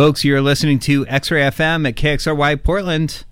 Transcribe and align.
Folks, 0.00 0.24
you're 0.24 0.40
listening 0.40 0.78
to 0.78 1.06
X 1.08 1.30
Ray 1.30 1.42
FM 1.42 1.86
at 1.86 1.94
KXRY 1.94 2.64
Portland. 2.64 3.26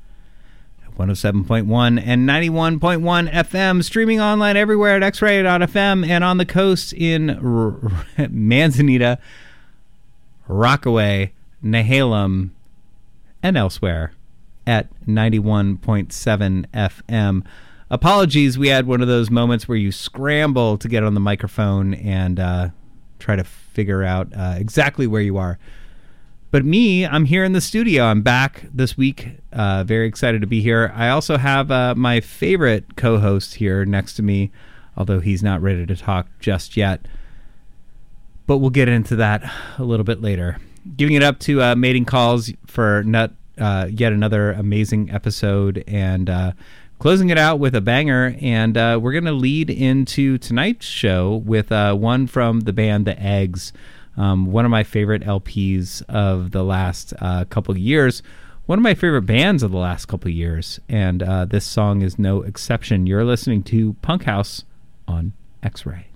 107.1 0.99 2.03
and 2.05 2.29
91.1 2.29 3.33
FM, 3.33 3.83
streaming 3.83 4.21
online 4.21 4.55
everywhere 4.55 5.03
at 5.03 5.15
xray.fm 5.15 6.07
and 6.07 6.23
on 6.23 6.37
the 6.37 6.45
coast 6.45 6.93
in 6.93 7.31
R- 7.31 8.05
Manzanita, 8.29 9.19
Rockaway, 10.47 11.33
Nehalem, 11.65 12.51
and 13.43 13.57
elsewhere 13.57 14.13
at 14.67 14.89
91.7 15.07 16.67
FM. 16.67 17.47
Apologies, 17.89 18.59
we 18.59 18.69
had 18.69 18.87
one 18.87 19.01
of 19.01 19.09
those 19.09 19.31
moments 19.31 19.67
where 19.67 19.79
you 19.79 19.91
scramble 19.91 20.77
to 20.77 20.87
get 20.87 21.03
on 21.03 21.15
the 21.15 21.21
microphone 21.21 21.95
and 21.95 22.39
uh, 22.39 22.69
try 23.19 23.37
to 23.37 23.45
figure 23.45 24.05
out 24.05 24.31
uh, 24.37 24.57
exactly 24.59 25.07
where 25.07 25.23
you 25.23 25.39
are. 25.39 25.59
But 26.51 26.65
me, 26.65 27.05
I'm 27.07 27.27
here 27.27 27.45
in 27.45 27.53
the 27.53 27.61
studio. 27.61 28.05
I'm 28.05 28.23
back 28.23 28.65
this 28.73 28.97
week. 28.97 29.29
Uh, 29.53 29.85
very 29.85 30.07
excited 30.07 30.41
to 30.41 30.47
be 30.47 30.63
here. 30.63 30.91
I 30.95 31.11
also 31.11 31.37
have 31.37 31.71
uh, 31.71 31.95
my 31.95 32.21
favorite 32.21 32.97
co 32.97 33.19
host 33.19 33.57
here 33.57 33.85
next 33.85 34.15
to 34.15 34.23
me, 34.23 34.51
although 34.97 35.21
he's 35.21 35.43
not 35.43 35.61
ready 35.61 35.85
to 35.85 35.95
talk 35.95 36.27
just 36.41 36.75
yet. 36.75 37.07
But 38.47 38.59
we'll 38.59 38.71
get 38.71 38.89
into 38.89 39.15
that 39.17 39.43
a 39.77 39.85
little 39.85 40.05
bit 40.05 40.23
later. 40.23 40.57
Giving 40.97 41.17
it 41.17 41.23
up 41.23 41.39
to 41.41 41.63
uh, 41.63 41.75
Mating 41.75 42.07
Calls 42.07 42.51
for 42.67 43.03
nut, 43.03 43.33
uh, 43.59 43.89
yet 43.91 44.15
another 44.15 44.53
amazing 44.53 45.11
episode 45.11 45.85
and 45.87 46.31
uh, 46.31 46.53
closing 46.99 47.29
it 47.29 47.37
out 47.37 47.59
with 47.59 47.75
a 47.75 47.83
banger. 47.83 48.37
And 48.41 48.75
uh, 48.75 48.99
we're 49.03 49.13
going 49.13 49.25
to 49.25 49.33
lead 49.33 49.69
into 49.69 50.39
tonight's 50.39 50.87
show 50.87 51.37
with 51.45 51.71
one 51.71 52.27
from 52.27 52.61
the 52.61 52.73
band 52.73 53.07
The 53.07 53.21
Eggs. 53.21 53.75
Um, 54.19 54.47
one 54.47 54.65
of 54.65 54.71
my 54.71 54.83
favorite 54.83 55.23
LPs 55.23 56.03
of 56.09 56.51
the 56.51 56.65
last 56.65 57.15
uh, 57.21 57.45
couple 57.47 57.79
years. 57.79 58.23
One 58.67 58.79
of 58.79 58.83
my 58.83 58.95
favorite 58.95 59.23
bands 59.23 59.63
of 59.63 59.71
the 59.71 59.79
last 59.79 60.07
couple 60.07 60.31
years. 60.31 60.81
And 60.89 61.23
uh, 61.23 61.45
this 61.47 61.65
song 61.65 62.03
is 62.03 62.19
no 62.19 62.43
exception. 62.43 63.07
You're 63.07 63.25
listening 63.25 63.63
to 63.65 63.95
Punk 64.03 64.25
House 64.25 64.65
on 65.07 65.33
X 65.63 65.87
Ray. 65.87 66.08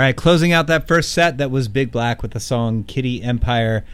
All 0.00 0.06
right, 0.06 0.16
closing 0.16 0.50
out 0.50 0.66
that 0.68 0.88
first 0.88 1.12
set, 1.12 1.36
that 1.36 1.50
was 1.50 1.68
Big 1.68 1.92
Black 1.92 2.22
with 2.22 2.30
the 2.30 2.40
song 2.40 2.84
Kitty 2.84 3.22
Empire 3.22 3.84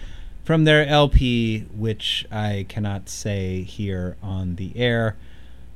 from 0.44 0.62
their 0.62 0.86
LP, 0.86 1.62
which 1.74 2.24
I 2.30 2.64
cannot 2.68 3.08
say 3.08 3.62
here 3.62 4.16
on 4.22 4.54
the 4.54 4.70
air. 4.76 5.16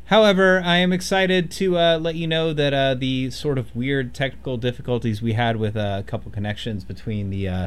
However, 0.05 0.63
I 0.65 0.77
am 0.77 0.93
excited 0.93 1.51
to 1.51 1.77
uh, 1.77 1.99
let 1.99 2.15
you 2.15 2.29
know 2.29 2.53
that 2.53 2.73
uh, 2.73 2.95
the 2.95 3.31
sort 3.31 3.59
of 3.59 3.75
weird 3.75 4.15
technical 4.15 4.57
difficulties 4.57 5.21
we 5.21 5.33
had 5.33 5.57
with 5.57 5.77
uh, 5.77 5.97
a 5.99 6.05
couple 6.05 6.31
connections 6.31 6.85
between 6.85 7.31
the 7.31 7.49
uh, 7.49 7.67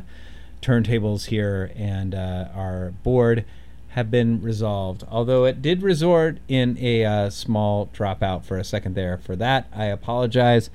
turntables 0.62 1.25
here 1.25 1.70
and 1.75 2.15
uh, 2.15 2.48
our 2.55 2.93
board 3.03 3.43
have 3.89 4.10
been 4.10 4.41
resolved. 4.41 5.03
Although 5.12 5.43
it 5.43 5.62
did 5.62 5.84
resort 5.84 6.38
in 6.48 6.77
a 6.79 7.03
uh, 7.03 7.29
small 7.29 7.88
dropout 7.88 8.46
for 8.46 8.58
a 8.58 8.63
second 8.63 8.96
there. 8.96 9.17
For 9.17 9.36
that, 9.36 9.67
I 9.75 9.88
apologize. 9.88 10.70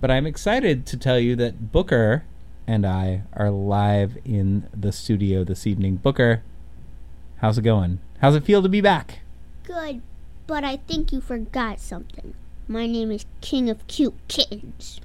But 0.00 0.12
I'm 0.12 0.26
excited 0.26 0.86
to 0.86 0.96
tell 0.96 1.18
you 1.18 1.34
that 1.36 1.72
Booker 1.72 2.24
and 2.68 2.86
I 2.86 3.22
are 3.32 3.50
live 3.50 4.16
in 4.24 4.68
the 4.72 4.92
studio 4.92 5.42
this 5.42 5.66
evening. 5.66 5.96
Booker, 5.96 6.42
how's 7.38 7.58
it 7.58 7.62
going? 7.62 7.98
How's 8.20 8.36
it 8.36 8.44
feel 8.44 8.62
to 8.62 8.68
be 8.68 8.80
back? 8.80 9.20
Good, 9.64 10.02
but 10.46 10.62
I 10.62 10.76
think 10.76 11.12
you 11.12 11.20
forgot 11.20 11.80
something. 11.80 12.34
My 12.68 12.86
name 12.86 13.10
is 13.10 13.26
King 13.40 13.68
of 13.68 13.84
Cute 13.88 14.14
Kittens. 14.28 15.00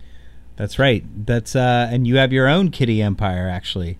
That's 0.58 0.78
right. 0.78 1.04
That's 1.26 1.56
uh 1.56 1.88
and 1.90 2.06
you 2.06 2.18
have 2.18 2.32
your 2.32 2.48
own 2.48 2.70
kitty 2.70 3.02
empire 3.02 3.50
actually. 3.50 3.98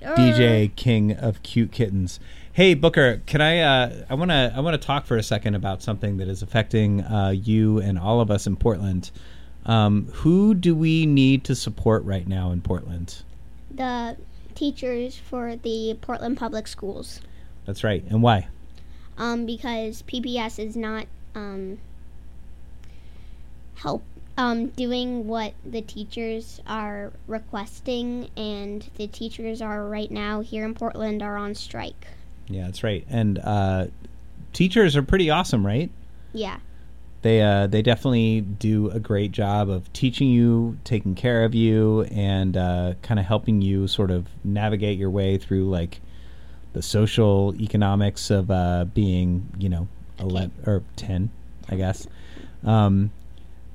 Sure. 0.00 0.16
DJ 0.16 0.74
King 0.76 1.12
of 1.12 1.42
Cute 1.42 1.72
Kittens. 1.72 2.20
Hey 2.54 2.72
Booker, 2.72 3.20
can 3.26 3.42
I 3.42 3.58
uh 3.60 4.04
I 4.08 4.14
want 4.14 4.30
to 4.30 4.52
I 4.56 4.60
want 4.60 4.80
to 4.80 4.86
talk 4.86 5.04
for 5.04 5.18
a 5.18 5.22
second 5.22 5.56
about 5.56 5.82
something 5.82 6.16
that 6.16 6.28
is 6.28 6.40
affecting 6.40 7.02
uh 7.02 7.34
you 7.36 7.80
and 7.80 7.98
all 7.98 8.22
of 8.22 8.30
us 8.30 8.46
in 8.46 8.56
Portland. 8.56 9.10
Um 9.66 10.08
who 10.14 10.54
do 10.54 10.74
we 10.74 11.04
need 11.06 11.44
to 11.44 11.54
support 11.54 12.04
right 12.04 12.26
now 12.26 12.50
in 12.52 12.60
Portland? 12.62 13.22
The 13.70 14.16
teachers 14.54 15.16
for 15.16 15.56
the 15.56 15.98
Portland 16.00 16.38
Public 16.38 16.66
Schools. 16.66 17.20
That's 17.66 17.84
right. 17.84 18.02
And 18.08 18.22
why? 18.22 18.48
Um, 19.18 19.46
because 19.46 20.02
PPS 20.02 20.58
is 20.64 20.76
not 20.76 21.06
um 21.34 21.78
help 23.76 24.02
um 24.38 24.68
doing 24.68 25.26
what 25.26 25.54
the 25.64 25.82
teachers 25.82 26.60
are 26.66 27.12
requesting, 27.26 28.30
and 28.36 28.88
the 28.96 29.06
teachers 29.06 29.60
are 29.60 29.86
right 29.86 30.10
now 30.10 30.40
here 30.40 30.64
in 30.64 30.74
Portland 30.74 31.22
are 31.22 31.36
on 31.36 31.54
strike. 31.54 32.06
Yeah, 32.48 32.66
that's 32.66 32.84
right. 32.84 33.04
And 33.08 33.38
uh 33.40 33.86
teachers 34.52 34.96
are 34.96 35.02
pretty 35.02 35.28
awesome, 35.28 35.66
right? 35.66 35.90
Yeah. 36.32 36.58
They 37.22 37.42
uh, 37.42 37.66
they 37.66 37.82
definitely 37.82 38.40
do 38.40 38.90
a 38.90 39.00
great 39.00 39.32
job 39.32 39.68
of 39.68 39.92
teaching 39.92 40.28
you, 40.28 40.78
taking 40.84 41.14
care 41.14 41.44
of 41.44 41.54
you, 41.54 42.02
and 42.10 42.56
uh, 42.56 42.94
kind 43.02 43.18
of 43.18 43.26
helping 43.26 43.62
you 43.62 43.88
sort 43.88 44.10
of 44.10 44.26
navigate 44.44 44.98
your 44.98 45.10
way 45.10 45.38
through 45.38 45.68
like 45.68 46.00
the 46.72 46.82
social 46.82 47.54
economics 47.60 48.30
of 48.30 48.50
uh, 48.50 48.84
being, 48.84 49.48
you 49.58 49.68
know, 49.68 49.88
eleven 50.20 50.52
or 50.66 50.82
ten, 50.96 51.30
I 51.68 51.76
guess. 51.76 52.06
Um, 52.64 53.10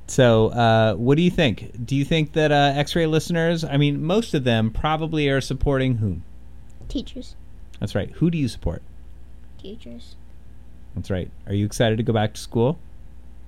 so, 0.08 0.50
uh, 0.50 0.96
what 0.96 1.16
do 1.16 1.22
you 1.22 1.32
think? 1.32 1.86
Do 1.86 1.96
you 1.96 2.04
think 2.04 2.34
that 2.34 2.52
uh, 2.52 2.74
X-ray 2.76 3.06
listeners? 3.06 3.64
I 3.64 3.78
mean, 3.78 4.04
most 4.04 4.34
of 4.34 4.44
them 4.44 4.70
probably 4.70 5.30
are 5.30 5.42
supporting 5.42 5.96
whom? 5.98 6.24
Teachers. 6.90 7.36
That's 7.80 7.96
right. 7.96 8.12
Who 8.12 8.30
do 8.30 8.38
you 8.38 8.48
support? 8.48 8.82
Teachers. 9.58 10.16
That's 10.96 11.10
right. 11.10 11.32
Are 11.48 11.54
you 11.54 11.66
excited 11.66 11.98
to 11.98 12.04
go 12.04 12.12
back 12.12 12.34
to 12.34 12.42
school? 12.42 12.78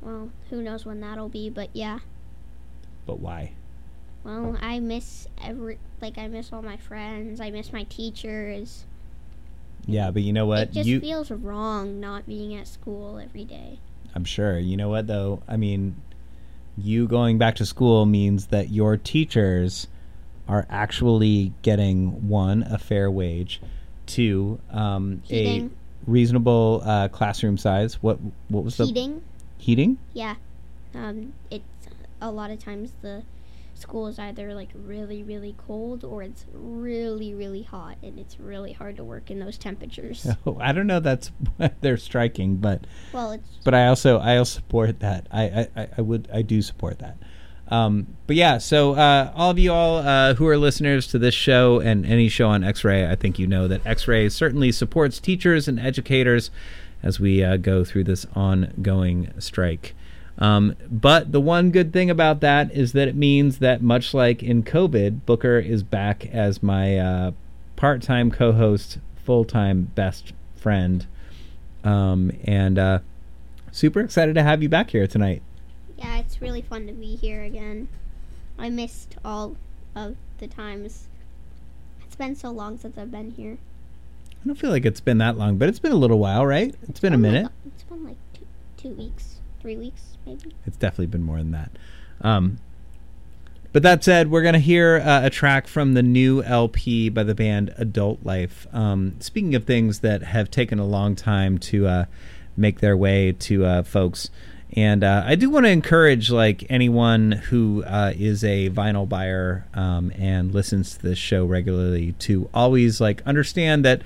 Well, 0.04 0.30
who 0.50 0.62
knows 0.62 0.86
when 0.86 1.00
that'll 1.00 1.30
be, 1.30 1.50
but 1.50 1.70
yeah. 1.74 2.00
But 3.06 3.20
why? 3.20 3.54
Well, 4.24 4.58
I 4.62 4.80
miss 4.80 5.28
every 5.42 5.78
like 6.02 6.18
I 6.18 6.28
miss 6.28 6.52
all 6.54 6.62
my 6.62 6.78
friends. 6.78 7.40
I 7.42 7.52
miss 7.52 7.74
my 7.74 7.84
teachers. 7.84 8.86
Yeah, 9.86 10.12
but 10.12 10.22
you 10.22 10.32
know 10.32 10.46
what? 10.46 10.60
It 10.60 10.72
just 10.72 10.88
you 10.88 11.00
feels 11.00 11.30
wrong 11.30 12.00
not 12.00 12.26
being 12.26 12.56
at 12.56 12.68
school 12.68 13.20
every 13.20 13.44
day. 13.44 13.80
I'm 14.16 14.24
sure. 14.24 14.58
You 14.58 14.78
know 14.78 14.90
what 14.90 15.08
though? 15.08 15.42
I 15.48 15.58
mean, 15.58 15.96
you 16.78 17.08
going 17.08 17.38
back 17.38 17.56
to 17.56 17.66
school 17.66 18.06
means 18.06 18.48
that 18.48 18.70
your 18.70 18.96
teachers 18.98 19.88
are 20.48 20.66
actually 20.70 21.54
getting 21.62 22.28
one 22.28 22.64
a 22.64 22.78
fair 22.78 23.10
wage, 23.12 23.62
two 24.06 24.60
um, 24.72 25.22
a 25.30 25.70
reasonable 26.08 26.82
uh, 26.86 27.08
classroom 27.10 27.58
size. 27.58 27.96
What 28.02 28.20
what 28.48 28.64
was 28.64 28.78
the 28.78 29.14
Heating, 29.64 29.98
yeah. 30.14 30.36
Um, 30.94 31.34
it's 31.50 31.64
a 32.22 32.30
lot 32.32 32.52
of 32.52 32.60
times 32.60 32.92
the 33.02 33.24
school 33.76 34.08
is 34.08 34.20
either 34.20 34.54
like 34.54 34.70
really 34.76 35.24
really 35.24 35.56
cold 35.68 36.04
or 36.04 36.22
it's 36.22 36.46
really 36.54 37.34
really 37.34 37.64
hot, 37.64 37.98
and 38.04 38.20
it's 38.20 38.40
really 38.40 38.74
hard 38.74 38.98
to 38.98 39.04
work 39.04 39.32
in 39.32 39.40
those 39.40 39.58
temperatures. 39.58 40.28
Oh, 40.46 40.58
I 40.60 40.72
don't 40.74 40.88
know. 40.88 41.00
That's 41.00 41.32
they're 41.82 41.98
striking, 41.98 42.58
but 42.58 42.86
Well, 43.14 43.32
it's 43.32 43.48
but 43.64 43.74
I 43.74 43.88
also 43.88 44.20
I 44.20 44.38
also 44.38 44.58
support 44.60 45.00
that. 45.00 45.28
I 45.32 45.44
I, 45.44 45.68
I- 45.78 45.88
I 45.98 46.02
would 46.02 46.28
I 46.34 46.42
do 46.42 46.62
support 46.62 47.00
that. 47.00 47.18
Um, 47.70 48.08
but 48.28 48.36
yeah, 48.36 48.58
so 48.58 48.94
uh, 48.94 49.32
all 49.34 49.50
of 49.50 49.58
you 49.58 49.72
all 49.72 49.98
uh, 50.00 50.34
who 50.36 50.46
are 50.48 50.58
listeners 50.58 51.08
to 51.08 51.18
this 51.18 51.34
show 51.34 51.80
and 51.80 52.06
any 52.06 52.28
show 52.28 52.50
on 52.50 52.64
X-Ray, 52.64 53.08
I 53.10 53.16
think 53.16 53.40
you 53.40 53.48
know 53.48 53.68
that 53.70 53.86
X-Ray 53.88 54.28
certainly 54.30 54.72
supports 54.74 55.18
teachers 55.20 55.68
and 55.70 55.80
educators 55.80 56.52
as 57.04 57.20
we 57.20 57.44
uh, 57.44 57.58
go 57.58 57.84
through 57.84 58.06
this 58.06 58.26
ongoing 58.34 59.32
strike. 59.38 59.94
Um, 60.40 60.76
but 60.90 61.32
the 61.32 61.42
one 61.42 61.70
good 61.70 61.94
thing 61.94 62.10
about 62.10 62.40
that 62.42 62.72
is 62.72 62.94
that 62.94 63.08
it 63.08 63.16
means 63.16 63.60
that 63.60 63.84
much 63.84 64.14
like 64.16 64.42
in 64.42 64.64
COVID, 64.64 65.26
Booker 65.28 65.60
is 65.60 65.84
back 65.84 66.26
as 66.28 66.64
my 66.64 66.98
uh, 66.98 67.32
part-time 67.76 68.32
co-host, 68.32 68.98
full-time 69.24 69.92
best 69.94 70.34
friend, 70.56 71.06
um, 71.84 72.32
and 72.46 72.80
uh, 72.80 73.00
super 73.72 74.00
excited 74.00 74.34
to 74.36 74.44
have 74.44 74.64
you 74.64 74.70
back 74.70 74.90
here 74.90 75.06
tonight. 75.06 75.44
yeah, 75.98 76.18
it's 76.18 76.42
really 76.42 76.62
fun 76.62 76.88
to 76.88 76.94
be 76.94 77.16
here 77.16 77.44
again. 77.44 77.88
I 78.58 78.70
missed 78.70 79.16
all 79.24 79.56
of 79.96 80.16
the 80.40 80.48
times. 80.48 81.08
It's 82.06 82.16
been 82.16 82.36
so 82.36 82.50
long 82.50 82.78
since 82.78 82.98
I've 82.98 83.12
been 83.12 83.32
here. 83.32 83.58
I 84.44 84.48
don't 84.48 84.56
feel 84.56 84.72
like 84.72 84.86
it's 84.86 85.00
been 85.00 85.20
that 85.20 85.38
long, 85.38 85.58
but 85.58 85.70
it's 85.70 85.80
been 85.80 85.94
a 85.94 85.96
little 85.98 86.20
while, 86.20 86.46
right? 86.46 86.76
it's 86.90 87.00
been 87.00 87.14
a 87.14 87.16
like- 87.18 87.22
minute. 87.22 87.52
it's 87.66 87.84
been 87.84 88.04
like 88.04 88.18
two, 88.34 88.46
two 88.78 88.90
weeks, 88.90 89.36
three 89.62 89.78
weeks, 89.78 90.18
maybe. 90.26 90.54
It's 90.66 90.76
definitely 90.78 91.08
been 91.08 91.24
more 91.24 91.38
than 91.38 91.52
that. 91.52 91.72
Um, 92.22 92.58
but 93.72 93.84
that 93.84 94.04
said, 94.04 94.30
we're 94.30 94.42
going 94.44 94.54
to 94.54 94.60
hear 94.60 94.98
uh, 95.04 95.26
a 95.26 95.30
track 95.30 95.68
from 95.68 95.94
the 95.94 96.04
new 96.04 96.44
LP 96.44 97.10
by 97.10 97.24
the 97.24 97.34
band 97.34 97.74
Adult 97.78 98.24
Life. 98.24 98.68
Um, 98.74 99.16
speaking 99.20 99.56
of 99.56 99.64
things 99.66 100.00
that 100.02 100.22
have 100.24 100.52
taken 100.52 100.78
a 100.78 100.86
long 100.86 101.16
time 101.16 101.58
to 101.60 101.88
uh, 101.88 102.06
make 102.56 102.82
their 102.82 102.96
way 102.96 103.32
to 103.32 103.66
uh, 103.66 103.84
folks, 103.84 104.30
and 104.76 105.04
uh, 105.04 105.24
I 105.26 105.36
do 105.36 105.50
want 105.50 105.66
to 105.66 105.72
encourage 105.72 106.30
like 106.30 106.66
anyone 106.70 107.32
who 107.32 107.84
uh, 107.86 108.12
is 108.16 108.44
a 108.44 108.70
vinyl 108.70 109.08
buyer 109.10 109.66
um, 109.74 110.12
and 110.18 110.54
listens 110.54 110.96
to 110.98 111.02
this 111.02 111.18
show 111.18 111.46
regularly 111.46 112.12
to 112.20 112.50
always 112.54 113.00
like 113.02 113.22
understand 113.26 113.86
that 113.86 114.02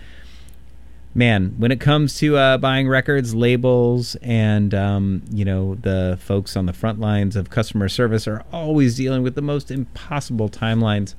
man, 1.17 1.55
when 1.57 1.71
it 1.71 1.79
comes 1.81 2.15
to 2.19 2.37
uh, 2.37 2.57
buying 2.59 2.87
records, 2.87 3.33
labels, 3.33 4.15
and 4.21 4.73
um, 4.73 5.23
you 5.31 5.43
know 5.43 5.75
the 5.75 6.17
folks 6.21 6.55
on 6.55 6.67
the 6.67 6.73
front 6.73 6.99
lines 6.99 7.35
of 7.35 7.49
customer 7.49 7.89
service 7.89 8.27
are 8.27 8.45
always 8.53 8.95
dealing 8.95 9.23
with 9.23 9.35
the 9.35 9.41
most 9.41 9.71
impossible 9.71 10.47
timelines, 10.47 11.15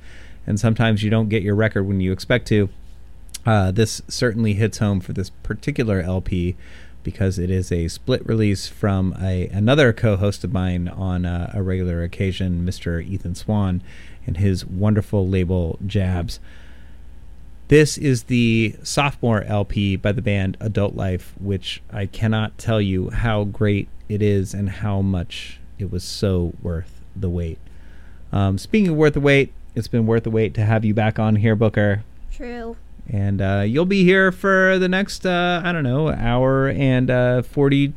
and 0.47 0.59
sometimes 0.59 1.03
you 1.03 1.09
don't 1.09 1.29
get 1.29 1.43
your 1.43 1.53
record 1.53 1.83
when 1.83 1.99
you 1.99 2.11
expect 2.11 2.47
to. 2.47 2.69
Uh, 3.45 3.71
this 3.71 4.01
certainly 4.07 4.53
hits 4.53 4.77
home 4.77 5.01
for 5.01 5.13
this 5.13 5.29
particular 5.43 6.01
LP 6.01 6.55
because 7.03 7.37
it 7.39 7.49
is 7.49 7.71
a 7.71 7.87
split 7.87 8.25
release 8.25 8.67
from 8.67 9.15
a 9.21 9.47
another 9.49 9.91
co-host 9.91 10.43
of 10.43 10.53
mine 10.53 10.87
on 10.87 11.25
uh, 11.25 11.51
a 11.53 11.61
regular 11.61 12.03
occasion, 12.03 12.65
Mr. 12.65 13.05
Ethan 13.05 13.35
Swan, 13.35 13.83
and 14.25 14.37
his 14.37 14.65
wonderful 14.65 15.27
label 15.27 15.77
Jabs. 15.85 16.39
This 17.69 17.99
is 17.99 18.23
the 18.23 18.75
sophomore 18.81 19.43
LP 19.43 19.95
by 19.95 20.11
the 20.11 20.23
band 20.23 20.57
Adult 20.59 20.95
Life, 20.95 21.35
which 21.39 21.83
I 21.93 22.07
cannot 22.07 22.57
tell 22.57 22.81
you 22.81 23.11
how 23.11 23.43
great 23.43 23.87
it 24.09 24.23
is 24.23 24.55
and 24.55 24.71
how 24.71 25.03
much 25.03 25.59
it 25.77 25.91
was 25.91 26.03
so 26.03 26.53
worth 26.63 26.99
the 27.15 27.29
wait. 27.29 27.59
Um, 28.31 28.57
speaking 28.57 28.89
of 28.89 28.95
worth 28.95 29.13
the 29.13 29.19
wait, 29.19 29.53
it's 29.75 29.87
been 29.87 30.07
worth 30.07 30.23
the 30.23 30.31
wait 30.31 30.55
to 30.55 30.65
have 30.65 30.83
you 30.83 30.95
back 30.95 31.19
on 31.19 31.35
here, 31.35 31.55
Booker. 31.55 32.03
True. 32.31 32.75
And 33.07 33.39
uh, 33.39 33.63
you'll 33.67 33.85
be 33.85 34.03
here 34.03 34.31
for 34.31 34.79
the 34.79 34.89
next, 34.89 35.23
uh, 35.23 35.61
I 35.63 35.71
don't 35.71 35.83
know, 35.83 36.09
hour 36.09 36.69
and 36.69 37.11
uh, 37.11 37.43
40, 37.43 37.93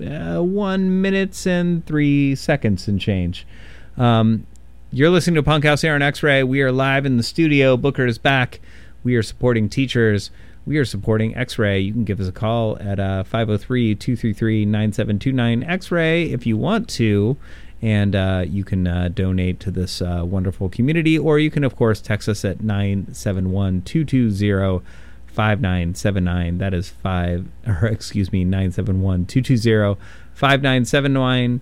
uh, 0.00 0.42
minutes 0.44 1.44
and 1.44 1.84
three 1.86 2.36
seconds 2.36 2.86
and 2.86 3.00
change. 3.00 3.48
Um, 3.96 4.46
you're 4.90 5.10
listening 5.10 5.34
to 5.34 5.42
Punk 5.42 5.64
House 5.64 5.84
Air 5.84 5.94
and 5.94 6.02
X-Ray. 6.02 6.42
We 6.44 6.62
are 6.62 6.72
live 6.72 7.04
in 7.04 7.18
the 7.18 7.22
studio. 7.22 7.76
Booker 7.76 8.06
is 8.06 8.16
back. 8.16 8.58
We 9.04 9.16
are 9.16 9.22
supporting 9.22 9.68
teachers. 9.68 10.30
We 10.64 10.78
are 10.78 10.86
supporting 10.86 11.36
X-Ray. 11.36 11.80
You 11.80 11.92
can 11.92 12.04
give 12.04 12.20
us 12.20 12.28
a 12.28 12.32
call 12.32 12.78
at 12.78 12.98
uh, 12.98 13.24
503-233-9729 13.30 15.68
X-Ray 15.68 16.30
if 16.30 16.46
you 16.46 16.56
want 16.56 16.88
to. 16.90 17.36
And 17.82 18.14
uh, 18.16 18.46
you 18.48 18.64
can 18.64 18.86
uh, 18.86 19.08
donate 19.08 19.60
to 19.60 19.70
this 19.70 20.00
uh, 20.00 20.22
wonderful 20.24 20.70
community, 20.70 21.18
or 21.18 21.38
you 21.38 21.50
can, 21.50 21.64
of 21.64 21.76
course, 21.76 22.00
text 22.00 22.26
us 22.28 22.42
at 22.44 22.62
971 22.62 23.82
220 23.82 24.82
5979. 25.26 26.58
That 26.58 26.74
is 26.74 26.88
5, 26.88 27.46
or 27.66 27.86
excuse 27.86 28.32
me, 28.32 28.42
971 28.42 29.26
220 29.26 30.00
5979 30.34 31.60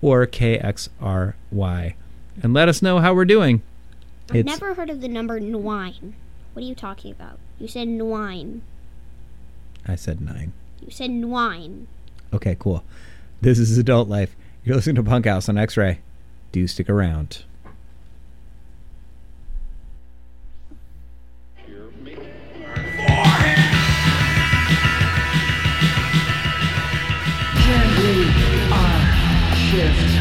or 0.00 0.26
KXRY. 0.26 1.94
And 2.42 2.54
let 2.54 2.68
us 2.68 2.80
know 2.82 2.98
how 3.00 3.14
we're 3.14 3.24
doing. 3.24 3.62
I've 4.30 4.36
It's- 4.36 4.60
never 4.60 4.74
heard 4.74 4.90
of 4.90 5.00
the 5.00 5.08
number 5.08 5.38
nine. 5.40 6.14
What 6.52 6.62
are 6.62 6.66
you 6.66 6.74
talking 6.74 7.10
about? 7.10 7.38
You 7.58 7.66
said 7.68 7.88
nine. 7.88 8.62
I 9.86 9.96
said 9.96 10.20
9. 10.20 10.52
You 10.80 10.90
said 10.90 11.10
nine. 11.10 11.88
Okay, 12.32 12.56
cool. 12.58 12.84
This 13.40 13.58
is 13.58 13.76
Adult 13.76 14.08
Life. 14.08 14.36
You're 14.64 14.76
listening 14.76 14.94
to 14.96 15.02
Punk 15.02 15.26
House 15.26 15.48
on 15.48 15.58
X 15.58 15.76
Ray. 15.76 15.98
Do 16.52 16.66
stick 16.68 16.88
around. 16.88 17.42
Gently 27.64 28.24
I 28.70 29.50
uh, 29.50 29.54
shift 29.54 30.11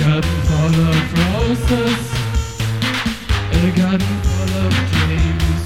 garden 0.00 0.40
full 0.48 0.76
of 0.88 1.12
roses. 1.18 2.00
In 3.52 3.62
a 3.68 3.72
garden 3.76 4.14
full 4.28 4.52
of 4.64 4.72
dreams. 4.92 5.62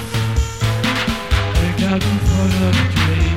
In 1.58 1.66
a 1.66 1.82
garden 1.82 2.18
full 2.28 2.54
of 2.68 2.76
dreams. 2.94 3.35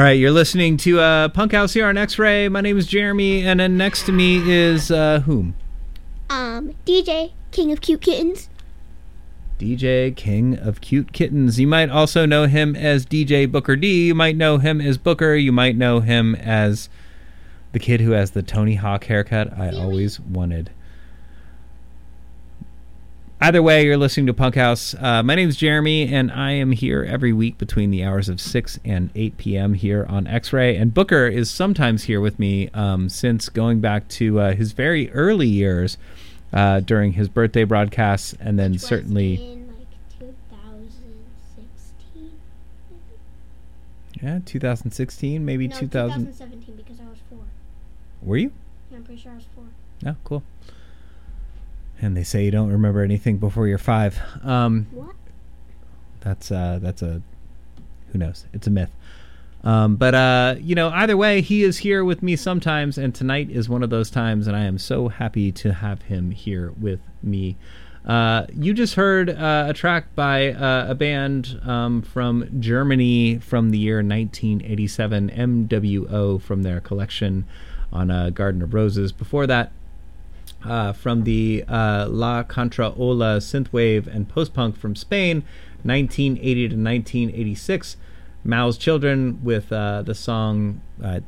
All 0.00 0.04
right, 0.04 0.12
you're 0.18 0.30
listening 0.30 0.78
to 0.78 0.98
uh, 0.98 1.28
Punk 1.28 1.52
House 1.52 1.74
here 1.74 1.86
on 1.86 1.98
X-Ray. 1.98 2.48
My 2.48 2.62
name 2.62 2.78
is 2.78 2.86
Jeremy, 2.86 3.46
and 3.46 3.60
then 3.60 3.76
next 3.76 4.06
to 4.06 4.12
me 4.12 4.50
is 4.50 4.90
uh, 4.90 5.20
whom? 5.26 5.54
Um, 6.30 6.74
DJ, 6.86 7.34
King 7.50 7.70
of 7.70 7.82
Cute 7.82 8.00
Kittens. 8.00 8.48
DJ 9.58 10.16
King 10.16 10.56
of 10.56 10.80
Cute 10.80 11.12
Kittens. 11.12 11.60
You 11.60 11.66
might 11.66 11.90
also 11.90 12.24
know 12.24 12.46
him 12.46 12.74
as 12.74 13.04
DJ 13.04 13.52
Booker 13.52 13.76
D. 13.76 14.06
You 14.06 14.14
might 14.14 14.36
know 14.36 14.56
him 14.56 14.80
as 14.80 14.96
Booker. 14.96 15.34
You 15.34 15.52
might 15.52 15.76
know 15.76 16.00
him 16.00 16.34
as 16.34 16.88
the 17.72 17.78
kid 17.78 18.00
who 18.00 18.12
has 18.12 18.30
the 18.30 18.42
Tony 18.42 18.76
Hawk 18.76 19.04
haircut 19.04 19.52
I 19.52 19.68
always 19.68 20.18
wanted. 20.18 20.70
Either 23.50 23.64
way, 23.64 23.84
you're 23.84 23.96
listening 23.96 24.26
to 24.26 24.32
Punk 24.32 24.54
House. 24.54 24.94
Uh, 24.94 25.24
my 25.24 25.34
name 25.34 25.48
is 25.48 25.56
Jeremy, 25.56 26.14
and 26.14 26.30
I 26.30 26.52
am 26.52 26.70
here 26.70 27.02
every 27.02 27.32
week 27.32 27.58
between 27.58 27.90
the 27.90 28.04
hours 28.04 28.28
of 28.28 28.40
6 28.40 28.78
and 28.84 29.10
8 29.16 29.38
p.m. 29.38 29.74
here 29.74 30.06
on 30.08 30.28
X 30.28 30.52
Ray. 30.52 30.76
And 30.76 30.94
Booker 30.94 31.26
is 31.26 31.50
sometimes 31.50 32.04
here 32.04 32.20
with 32.20 32.38
me 32.38 32.68
um, 32.74 33.08
since 33.08 33.48
going 33.48 33.80
back 33.80 34.06
to 34.10 34.38
uh, 34.38 34.54
his 34.54 34.70
very 34.70 35.10
early 35.10 35.48
years 35.48 35.98
uh, 36.52 36.78
during 36.78 37.14
his 37.14 37.28
birthday 37.28 37.64
broadcasts, 37.64 38.36
and 38.38 38.56
then 38.56 38.70
which 38.70 38.82
certainly. 38.82 39.34
in 39.34 39.66
like 39.66 39.88
2016. 40.20 42.30
Yeah, 44.22 44.38
2016, 44.46 45.44
maybe 45.44 45.66
no, 45.66 45.76
2000. 45.76 46.26
2017 46.26 46.76
because 46.76 47.00
I 47.00 47.10
was 47.10 47.18
four. 47.28 47.40
Were 48.22 48.36
you? 48.36 48.52
Yeah, 48.92 48.98
I'm 48.98 49.02
pretty 49.02 49.20
sure 49.20 49.32
I 49.32 49.34
was 49.34 49.46
four. 49.56 49.64
Yeah, 50.02 50.14
cool. 50.22 50.44
And 52.00 52.16
they 52.16 52.24
say 52.24 52.44
you 52.44 52.50
don't 52.50 52.70
remember 52.70 53.02
anything 53.02 53.38
before 53.38 53.66
you're 53.66 53.78
five. 53.78 54.18
Um, 54.42 54.86
What? 54.92 55.14
that's 56.20 56.50
uh, 56.50 56.78
that's 56.80 57.02
a 57.02 57.22
who 58.12 58.18
knows? 58.18 58.46
It's 58.52 58.66
a 58.66 58.70
myth. 58.70 58.90
Um, 59.62 59.96
but 59.96 60.14
uh, 60.14 60.54
you 60.58 60.74
know, 60.74 60.88
either 60.88 61.16
way, 61.16 61.42
he 61.42 61.62
is 61.62 61.78
here 61.78 62.02
with 62.04 62.22
me 62.22 62.36
sometimes, 62.36 62.96
and 62.96 63.14
tonight 63.14 63.50
is 63.50 63.68
one 63.68 63.82
of 63.82 63.90
those 63.90 64.10
times, 64.10 64.46
and 64.46 64.56
I 64.56 64.64
am 64.64 64.78
so 64.78 65.08
happy 65.08 65.52
to 65.52 65.74
have 65.74 66.02
him 66.02 66.30
here 66.30 66.72
with 66.80 67.00
me. 67.22 67.56
Uh, 68.06 68.46
you 68.54 68.72
just 68.72 68.94
heard 68.94 69.28
uh, 69.28 69.66
a 69.68 69.74
track 69.74 70.14
by 70.14 70.52
uh, 70.52 70.86
a 70.88 70.94
band 70.94 71.60
um, 71.66 72.00
from 72.00 72.48
Germany 72.58 73.38
from 73.38 73.70
the 73.70 73.78
year 73.78 73.96
1987, 73.96 75.30
MWO, 75.30 76.40
from 76.40 76.62
their 76.62 76.80
collection 76.80 77.44
on 77.92 78.10
uh, 78.10 78.30
Garden 78.30 78.62
of 78.62 78.72
Roses. 78.72 79.12
Before 79.12 79.46
that, 79.46 79.72
uh, 80.64 80.92
from 80.92 81.24
the 81.24 81.64
uh, 81.68 82.06
La 82.08 82.42
Contra 82.42 82.92
Ola 82.94 83.38
synthwave 83.38 84.06
and 84.06 84.28
post 84.28 84.52
punk 84.54 84.76
from 84.76 84.94
Spain, 84.94 85.42
1980 85.82 86.54
to 86.54 86.74
1986. 86.76 87.96
Mao's 88.44 88.78
Children 88.78 89.40
with 89.44 89.70
uh, 89.72 90.02
the 90.02 90.14
song 90.14 90.80
uh, 91.02 91.20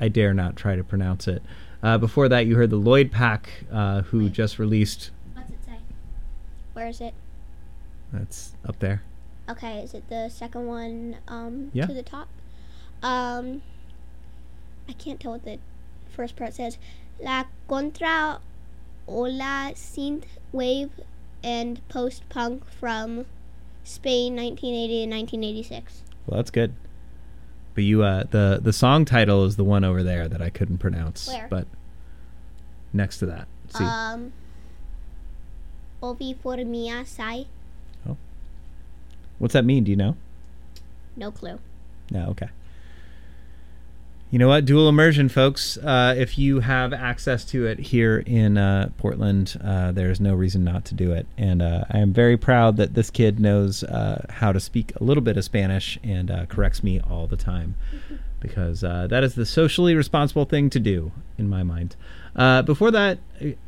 I 0.00 0.08
dare 0.08 0.34
not 0.34 0.56
try 0.56 0.76
to 0.76 0.82
pronounce 0.84 1.28
it. 1.28 1.42
Uh, 1.82 1.98
before 1.98 2.28
that, 2.28 2.46
you 2.46 2.56
heard 2.56 2.70
the 2.70 2.76
Lloyd 2.76 3.10
Pack, 3.10 3.64
uh, 3.72 4.02
who 4.02 4.28
just 4.28 4.58
released. 4.58 5.10
What's 5.34 5.50
it 5.50 5.58
say? 5.64 5.76
Where 6.72 6.88
is 6.88 7.00
it? 7.00 7.14
That's 8.12 8.52
up 8.64 8.78
there. 8.78 9.02
Okay, 9.48 9.80
is 9.80 9.94
it 9.94 10.08
the 10.08 10.28
second 10.28 10.66
one 10.66 11.16
um, 11.28 11.70
Yeah. 11.72 11.86
to 11.86 11.92
the 11.92 12.02
top? 12.02 12.28
Um, 13.02 13.62
I 14.88 14.92
can't 14.92 15.18
tell 15.18 15.32
what 15.32 15.44
the 15.44 15.58
first 16.08 16.36
part 16.36 16.54
says. 16.54 16.78
La 17.20 17.44
Contra 17.68 18.40
Ola 19.06 19.72
Synth 19.74 20.24
Wave 20.52 20.90
and 21.42 21.86
Post 21.88 22.28
Punk 22.28 22.64
from 22.70 23.26
Spain, 23.84 24.36
1980 24.36 25.02
and 25.04 25.12
1986. 25.12 26.02
Well, 26.26 26.36
that's 26.36 26.50
good. 26.50 26.72
But 27.74 27.84
you, 27.84 28.02
uh, 28.02 28.24
the 28.30 28.60
the 28.62 28.72
song 28.72 29.04
title 29.04 29.44
is 29.44 29.56
the 29.56 29.64
one 29.64 29.82
over 29.82 30.02
there 30.02 30.28
that 30.28 30.42
I 30.42 30.50
couldn't 30.50 30.78
pronounce. 30.78 31.26
Where? 31.26 31.46
But 31.48 31.66
next 32.92 33.18
to 33.18 33.26
that, 33.26 33.48
see, 33.68 33.84
Um. 33.84 34.32
Ovi 36.02 36.34
por 36.40 36.56
mia 36.58 37.04
sai. 37.06 37.46
Oh, 38.08 38.16
what's 39.38 39.54
that 39.54 39.64
mean? 39.64 39.84
Do 39.84 39.90
you 39.90 39.96
know? 39.96 40.16
No 41.16 41.30
clue. 41.30 41.58
No, 42.10 42.26
okay. 42.30 42.48
You 44.32 44.38
know 44.38 44.48
what? 44.48 44.64
Dual 44.64 44.88
immersion, 44.88 45.28
folks. 45.28 45.76
Uh, 45.76 46.14
if 46.16 46.38
you 46.38 46.60
have 46.60 46.94
access 46.94 47.44
to 47.44 47.66
it 47.66 47.78
here 47.78 48.24
in 48.24 48.56
uh, 48.56 48.88
Portland, 48.96 49.60
uh, 49.62 49.92
there's 49.92 50.22
no 50.22 50.32
reason 50.32 50.64
not 50.64 50.86
to 50.86 50.94
do 50.94 51.12
it. 51.12 51.26
And 51.36 51.60
uh, 51.60 51.84
I 51.90 51.98
am 51.98 52.14
very 52.14 52.38
proud 52.38 52.78
that 52.78 52.94
this 52.94 53.10
kid 53.10 53.38
knows 53.38 53.84
uh, 53.84 54.24
how 54.30 54.50
to 54.50 54.58
speak 54.58 54.94
a 54.98 55.04
little 55.04 55.22
bit 55.22 55.36
of 55.36 55.44
Spanish 55.44 55.98
and 56.02 56.30
uh, 56.30 56.46
corrects 56.46 56.82
me 56.82 56.98
all 56.98 57.26
the 57.26 57.36
time 57.36 57.74
because 58.40 58.82
uh, 58.82 59.06
that 59.08 59.22
is 59.22 59.34
the 59.34 59.44
socially 59.44 59.94
responsible 59.94 60.46
thing 60.46 60.70
to 60.70 60.80
do, 60.80 61.12
in 61.36 61.46
my 61.46 61.62
mind. 61.62 61.94
Uh, 62.34 62.62
before 62.62 62.90
that, 62.90 63.18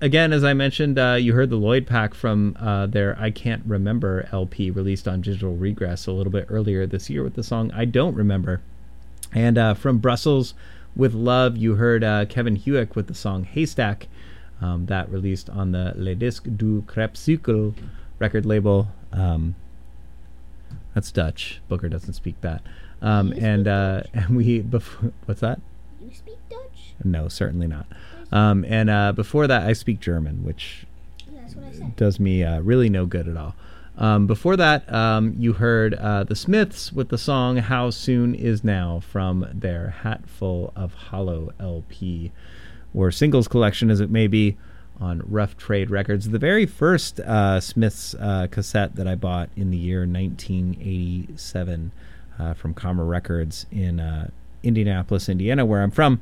again, 0.01 0.33
as 0.33 0.45
I 0.45 0.55
mentioned, 0.55 0.99
uh, 0.99 1.19
you 1.21 1.35
heard 1.35 1.51
the 1.51 1.57
Lloyd 1.57 1.87
pack 1.87 2.15
from 2.15 2.57
uh, 2.59 2.87
their 2.87 3.21
I 3.21 3.31
Can't 3.31 3.62
Remember 3.67 4.31
LP 4.33 4.71
released 4.71 5.07
on 5.07 5.21
Digital 5.21 5.55
Regress 5.55 6.07
a 6.07 6.12
little 6.12 6.33
bit 6.33 6.47
earlier 6.49 6.87
this 6.87 7.11
year 7.11 7.23
with 7.23 7.35
the 7.35 7.43
song 7.43 7.71
I 7.75 7.85
Don't 7.85 8.15
Remember. 8.15 8.62
And 9.35 9.59
uh, 9.59 9.74
from 9.74 9.99
Brussels 9.99 10.55
with 10.97 11.12
Love, 11.12 11.57
you 11.57 11.74
heard 11.74 12.05
uh, 12.05 12.24
Kevin 12.26 12.57
Hewick 12.57 12.95
with 12.95 13.09
the 13.09 13.14
song 13.14 13.45
Haystack. 13.45 14.07
Um, 14.61 14.87
that 14.87 15.11
released 15.11 15.51
on 15.51 15.72
the 15.72 15.93
Le 15.97 16.14
Disque 16.14 16.47
du 16.57 16.82
Crepuscule 16.82 17.74
record 18.18 18.47
label. 18.47 18.89
Um, 19.12 19.57
that's 20.95 21.11
Dutch. 21.11 21.61
Booker 21.68 21.89
doesn't 21.89 22.12
speak 22.14 22.41
that. 22.41 22.62
Um, 23.03 23.32
and 23.32 23.66
uh, 23.66 24.05
and 24.14 24.37
we 24.37 24.61
before 24.61 25.12
what's 25.26 25.41
that? 25.41 25.61
You 26.01 26.14
speak 26.14 26.39
Dutch? 26.49 26.95
No, 27.03 27.28
certainly 27.28 27.66
not. 27.66 27.87
Um, 28.30 28.64
and 28.68 28.89
uh, 28.89 29.12
before 29.12 29.47
that, 29.49 29.62
I 29.62 29.72
speak 29.72 30.01
German, 30.01 30.45
which 30.45 30.87
That's 31.32 31.55
what 31.57 31.66
I 31.66 31.72
said. 31.72 31.97
does 31.97 32.18
me 32.20 32.45
uh, 32.45 32.61
really 32.61 32.89
no 32.89 33.07
good 33.07 33.28
at 33.28 33.37
all. 33.37 33.55
Um, 33.97 34.26
before 34.26 34.57
that, 34.57 34.92
um, 34.92 35.34
you 35.38 35.53
heard 35.53 35.95
uh, 35.95 36.24
the 36.24 36.34
Smiths 36.34 36.92
with 36.92 37.11
the 37.11 37.18
song 37.18 37.59
"How 37.59 37.90
Soon 37.90 38.34
Is 38.34 38.64
Now" 38.64 39.01
from 39.01 39.47
their 39.53 39.90
Hatful 40.03 40.72
of 40.74 40.95
Hollow 40.95 41.53
LP, 41.61 42.32
or 42.92 43.12
singles 43.12 43.47
collection, 43.47 43.90
as 43.90 44.01
it 44.01 44.11
may 44.11 44.26
be, 44.26 44.57
on 45.01 45.22
Rough 45.24 45.57
Trade 45.57 45.90
Records. 45.90 46.30
The 46.30 46.40
very 46.40 46.66
first 46.66 47.20
uh, 47.20 47.61
Smiths 47.61 48.16
uh, 48.18 48.49
cassette 48.51 48.97
that 48.97 49.07
I 49.07 49.14
bought 49.14 49.51
in 49.55 49.70
the 49.70 49.76
year 49.76 50.01
1987 50.01 51.92
uh, 52.36 52.55
from 52.55 52.74
Karma 52.74 53.05
Records 53.05 53.66
in 53.70 54.01
uh, 54.01 54.30
Indianapolis, 54.64 55.28
Indiana, 55.28 55.64
where 55.64 55.82
I'm 55.82 55.92
from 55.92 56.20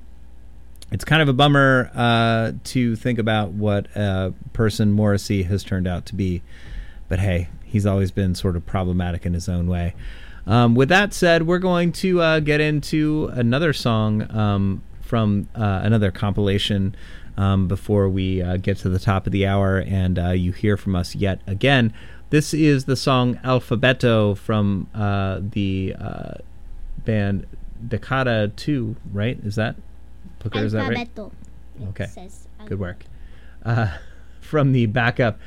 it's 0.90 1.06
kind 1.06 1.22
of 1.22 1.28
a 1.28 1.32
bummer 1.32 1.90
uh, 1.94 2.52
to 2.64 2.96
think 2.96 3.18
about 3.18 3.52
what 3.52 3.86
person 4.52 4.92
Morrissey 4.92 5.44
has 5.44 5.64
turned 5.64 5.86
out 5.86 6.04
to 6.06 6.14
be. 6.14 6.42
But 7.08 7.18
hey, 7.18 7.48
he's 7.72 7.86
always 7.86 8.10
been 8.10 8.34
sort 8.34 8.54
of 8.54 8.66
problematic 8.66 9.24
in 9.24 9.32
his 9.32 9.48
own 9.48 9.66
way. 9.66 9.94
Um, 10.46 10.74
with 10.74 10.90
that 10.90 11.14
said, 11.14 11.46
we're 11.46 11.58
going 11.58 11.92
to 11.92 12.20
uh, 12.20 12.40
get 12.40 12.60
into 12.60 13.30
another 13.32 13.72
song 13.72 14.30
um, 14.36 14.82
from 15.00 15.48
uh, 15.54 15.80
another 15.82 16.10
compilation 16.10 16.94
um, 17.38 17.68
before 17.68 18.08
we 18.10 18.42
uh, 18.42 18.58
get 18.58 18.76
to 18.78 18.90
the 18.90 18.98
top 18.98 19.26
of 19.26 19.32
the 19.32 19.46
hour 19.46 19.78
and 19.78 20.18
uh, 20.18 20.30
you 20.30 20.52
hear 20.52 20.76
from 20.76 20.94
us 20.94 21.14
yet 21.14 21.40
again. 21.46 21.94
This 22.28 22.52
is 22.52 22.84
the 22.84 22.96
song 22.96 23.36
Alfabeto 23.36 24.36
from 24.36 24.88
uh, 24.94 25.40
the 25.40 25.94
uh, 25.98 26.34
band 27.04 27.46
Decada 27.86 28.54
2, 28.56 28.96
right? 29.12 29.38
Is 29.44 29.54
that? 29.56 29.76
Booker, 30.40 30.58
is 30.58 30.72
that 30.72 30.88
right? 30.90 31.14
Alfabeto. 31.14 31.32
Okay. 31.88 32.06
Good 32.66 32.78
work. 32.78 33.04
Uh, 33.64 33.96
from 34.40 34.72
the 34.72 34.84
backup 34.86 35.38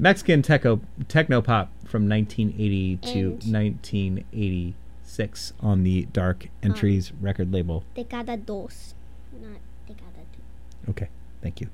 Mexican 0.00 0.40
techno 0.40 0.80
techno 1.08 1.42
pop 1.42 1.70
from 1.84 2.08
1980 2.08 2.96
to 2.96 3.08
And- 3.10 3.52
1986 3.52 5.52
on 5.60 5.82
the 5.82 6.06
Dark 6.12 6.48
Entries 6.62 7.12
record 7.20 7.52
label. 7.52 7.84
Decada 7.94 8.42
dos, 8.44 8.94
not 9.40 9.58
Decada 9.86 10.24
two. 10.32 10.90
Okay, 10.90 11.08
thank 11.42 11.60
you. 11.60 11.68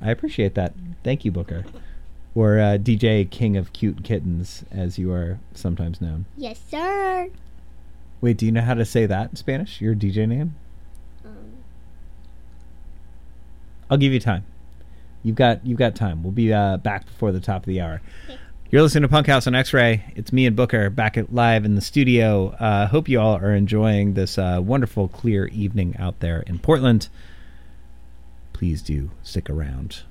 I 0.00 0.10
appreciate 0.10 0.54
that. 0.56 0.74
Thank 1.04 1.24
you, 1.24 1.30
Booker. 1.30 1.64
Or 2.34 2.58
uh, 2.58 2.76
DJ 2.78 3.30
King 3.30 3.56
of 3.56 3.72
Cute 3.72 4.02
Kittens, 4.02 4.64
as 4.72 4.98
you 4.98 5.12
are 5.12 5.38
sometimes 5.54 6.00
known. 6.00 6.24
Yes, 6.36 6.60
sir. 6.68 7.28
Wait, 8.20 8.36
do 8.36 8.46
you 8.46 8.50
know 8.52 8.62
how 8.62 8.74
to 8.74 8.84
say 8.84 9.06
that 9.06 9.30
in 9.30 9.36
Spanish? 9.36 9.80
Your 9.80 9.94
DJ 9.94 10.26
name? 10.26 10.56
Um, 11.24 11.52
I'll 13.88 13.98
give 13.98 14.12
you 14.12 14.18
time. 14.18 14.44
You've 15.24 15.36
got 15.36 15.66
you've 15.66 15.78
got 15.78 15.96
time. 15.96 16.22
We'll 16.22 16.32
be 16.32 16.52
uh, 16.52 16.76
back 16.76 17.06
before 17.06 17.32
the 17.32 17.40
top 17.40 17.62
of 17.62 17.66
the 17.66 17.80
hour. 17.80 18.00
You're 18.70 18.82
listening 18.82 19.02
to 19.02 19.08
Punk 19.08 19.26
House 19.26 19.46
on 19.46 19.54
X-Ray. 19.54 20.12
It's 20.16 20.32
me 20.32 20.46
and 20.46 20.54
Booker 20.54 20.90
back 20.90 21.16
at 21.16 21.32
live 21.32 21.64
in 21.64 21.76
the 21.76 21.80
studio. 21.80 22.50
Uh, 22.58 22.86
hope 22.86 23.08
you 23.08 23.20
all 23.20 23.36
are 23.36 23.54
enjoying 23.54 24.14
this 24.14 24.36
uh, 24.36 24.60
wonderful, 24.62 25.08
clear 25.08 25.46
evening 25.46 25.96
out 25.98 26.20
there 26.20 26.40
in 26.42 26.58
Portland. 26.58 27.08
Please 28.52 28.82
do 28.82 29.10
stick 29.22 29.48
around. 29.48 30.02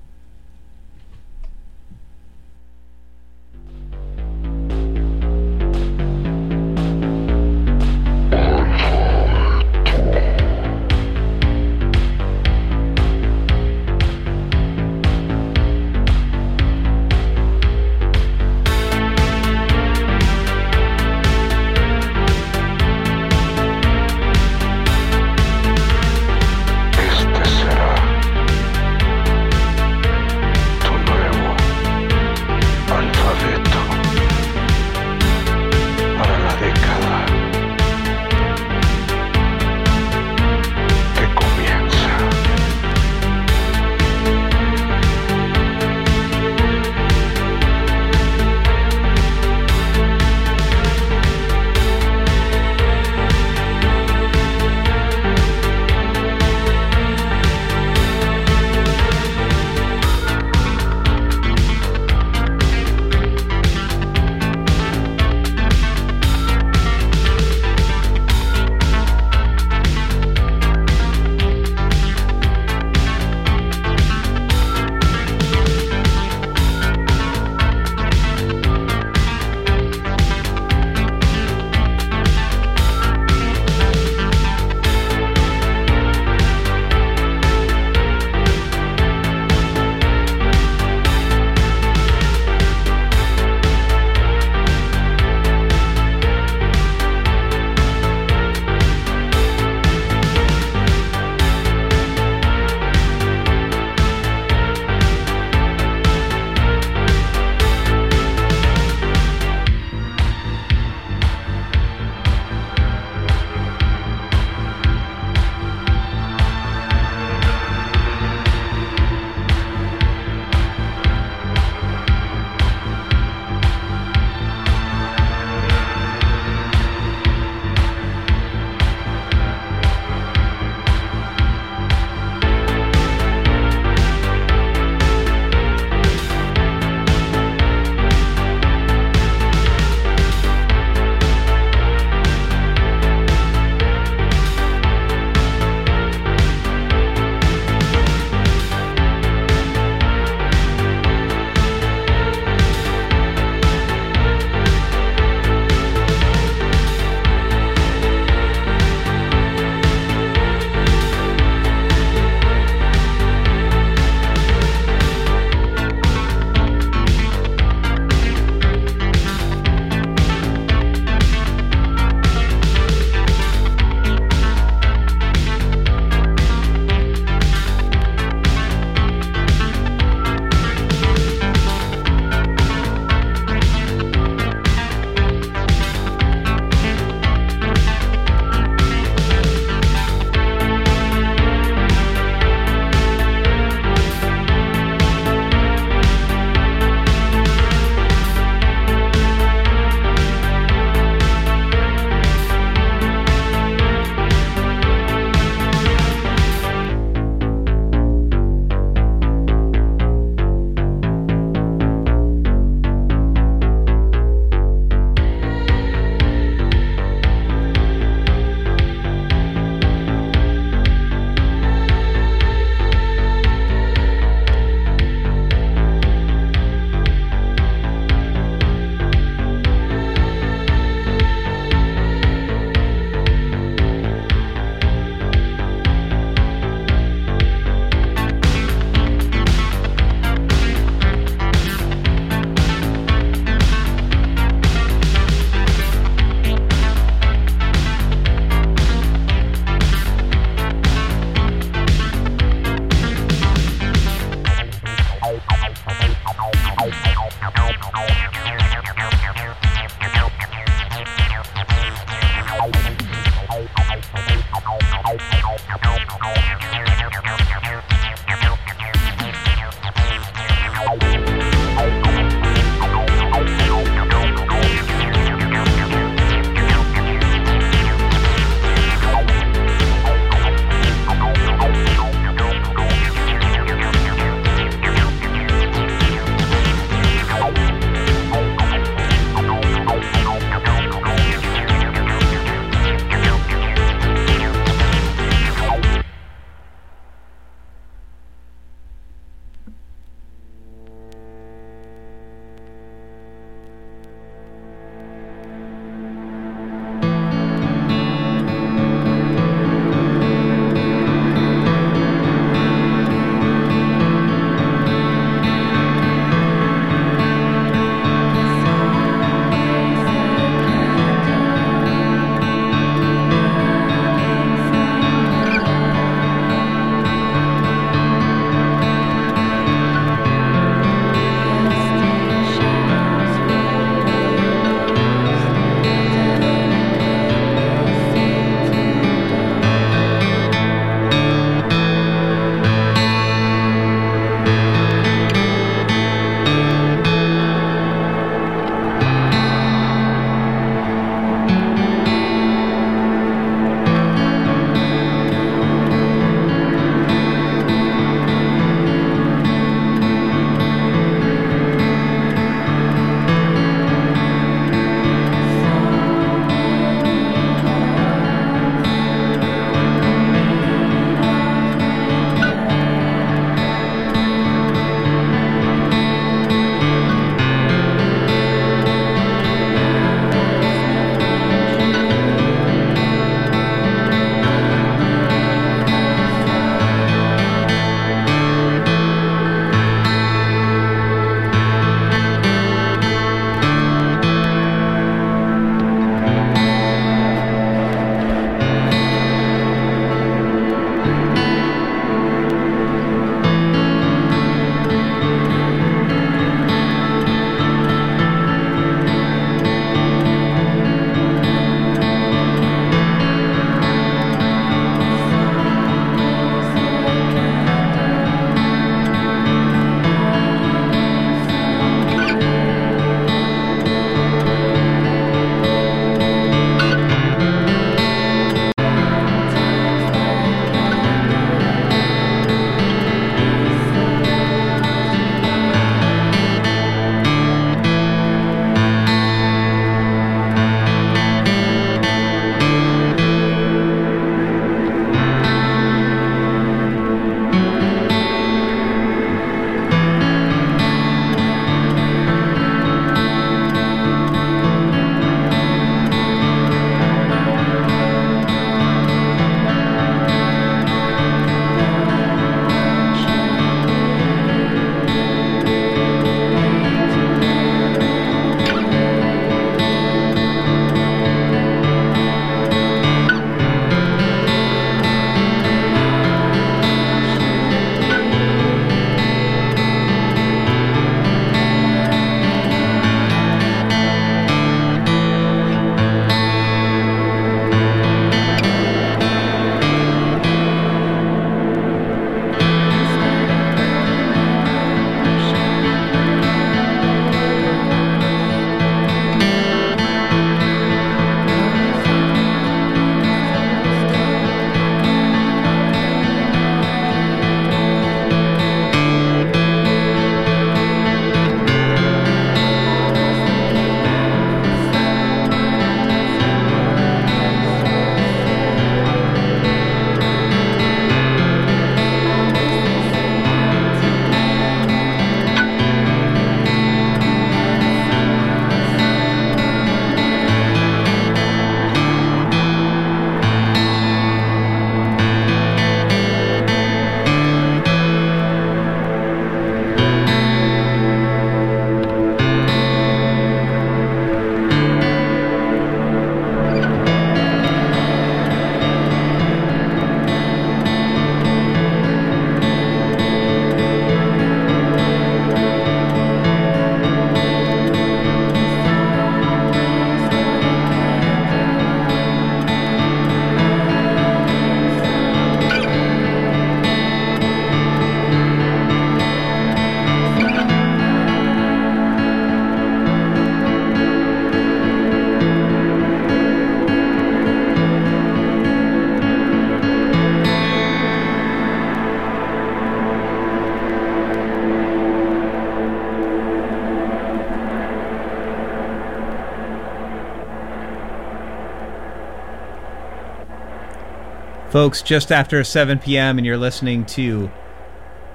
Folks, 594.74 595.03
just 595.03 595.32
after 595.32 595.63
7 595.63 595.99
p.m., 595.99 596.39
and 596.39 596.47
you're 596.47 596.57
listening 596.57 597.05
to 597.05 597.51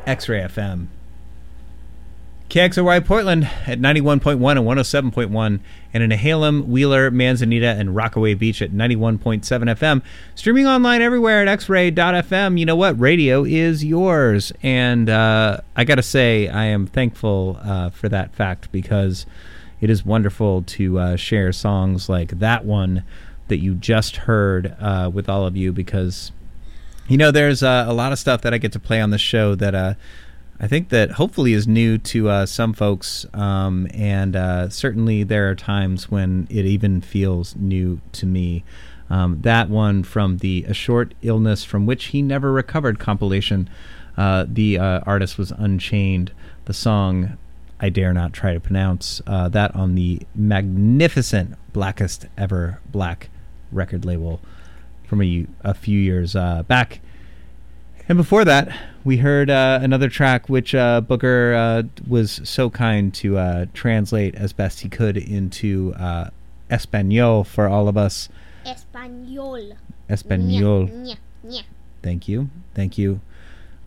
X 0.07 0.29
Ray 0.29 0.39
FM. 0.43 0.87
KXRY 2.49 3.05
Portland 3.05 3.51
at 3.67 3.81
91.1 3.81 4.35
and 4.35 5.13
107.1, 5.13 5.59
and 5.93 6.03
in 6.05 6.11
Nehalem, 6.11 6.69
Wheeler, 6.69 7.11
Manzanita, 7.11 7.67
and 7.67 7.97
Rockaway 7.97 8.35
Beach 8.35 8.63
at 8.63 8.71
91.7 8.71 9.41
FM. 9.43 10.01
Streaming 10.37 10.69
online 10.69 11.03
everywhere 11.03 11.45
at 11.45 11.59
xray.fm. 11.59 12.57
You 12.57 12.67
know 12.67 12.77
what? 12.77 13.01
Radio 13.01 13.43
is 13.43 13.85
yours. 13.85 14.53
And 14.63 15.11
uh, 15.11 15.59
I 15.75 15.83
got 15.83 15.97
to 15.97 16.05
say, 16.05 16.47
I 16.47 16.67
am 16.67 16.87
thankful 16.87 17.59
uh, 17.65 17.91
for 17.91 18.09
that 18.11 18.33
fact 18.33 18.71
because 18.71 19.27
it 19.81 19.91
is 19.91 20.07
wonderful 20.07 20.63
to 20.63 21.01
uh, 21.01 21.17
share 21.17 21.51
songs 21.51 22.09
like 22.09 22.39
that 22.39 22.65
one 22.65 23.03
that 23.49 23.59
you 23.59 23.75
just 23.75 24.17
heard 24.17 24.75
uh, 24.81 25.11
with 25.13 25.29
all 25.29 25.47
of 25.47 25.57
you 25.57 25.73
because 25.73 26.33
you 27.09 27.17
know 27.17 27.31
there's 27.31 27.63
uh, 27.63 27.85
a 27.89 27.93
lot 27.93 28.13
of 28.13 28.19
stuff 28.19 28.43
that 28.43 28.55
I 28.55 28.59
get 28.59 28.73
to 28.73 28.81
play 28.81 29.01
on 29.01 29.11
the 29.11 29.19
show 29.19 29.55
that 29.55 29.75
uh, 29.75 29.95
I 30.61 30.67
think 30.67 30.89
that 30.89 31.13
hopefully 31.13 31.53
is 31.53 31.69
new 31.69 31.99
to 31.99 32.29
uh, 32.29 32.47
some 32.47 32.73
folks, 32.73 33.25
um, 33.33 33.87
and 33.95 34.35
uh, 34.35 34.69
certainly 34.69 35.23
there 35.23 35.49
are 35.49 35.55
times 35.55 36.11
when 36.11 36.49
it 36.51 36.65
even 36.65 37.01
feels 37.01 37.55
new 37.55 38.01
to 38.13 38.27
me. 38.27 38.65
Um, 39.09 39.41
that 39.43 39.71
one 39.71 40.03
from 40.03 40.39
the 40.39 40.65
A 40.69 40.75
Short 40.75 41.15
Illness 41.23 41.65
from 41.65 41.87
Which 41.87 42.07
He 42.07 42.23
Never 42.23 42.53
Recovered 42.53 42.99
compilation. 42.99 43.71
Uh, 44.17 44.47
the 44.49 44.79
uh, 44.79 45.01
artist 45.07 45.39
was 45.39 45.53
Unchained. 45.53 46.33
The 46.65 46.75
song 46.75 47.39
I 47.81 47.89
dare 47.89 48.13
not 48.13 48.33
try 48.33 48.53
to 48.53 48.61
pronounce. 48.61 49.23
Uh, 49.27 49.49
that 49.51 49.75
on 49.77 49.95
the 49.95 50.23
magnificent 50.35 51.55
Blackest 51.73 52.27
Ever 52.37 52.81
Black 52.91 53.31
record 53.73 54.05
label 54.05 54.41
from 55.07 55.23
a, 55.23 55.47
a 55.63 55.75
few 55.75 55.99
years 55.99 56.37
uh, 56.37 56.63
back. 56.65 57.01
And 58.09 58.17
before 58.17 58.45
that, 58.47 58.75
we 59.05 59.19
heard 59.19 59.51
uh, 59.51 59.81
another 59.83 60.09
track 60.09 60.49
which 60.49 60.75
uh, 60.75 61.03
Booker 61.03 61.55
uh, 61.55 61.83
was 62.07 62.41
so 62.45 62.71
kind 62.71 63.13
to 63.15 63.37
uh, 63.37 63.67
translate 63.75 64.35
as 64.35 64.53
best 64.53 64.81
he 64.81 64.89
could 64.89 65.17
into 65.17 65.95
uh, 65.99 66.31
Espanol 66.71 67.45
for 67.45 67.69
all 67.69 67.89
of 67.89 67.97
us. 67.97 68.29
Espanol. 68.65 69.77
Espanol. 70.09 70.89
Nya, 70.89 71.17
nya. 71.45 71.63
Thank 72.03 72.29
you. 72.29 72.49
Thank 72.75 72.97
you. 72.97 73.21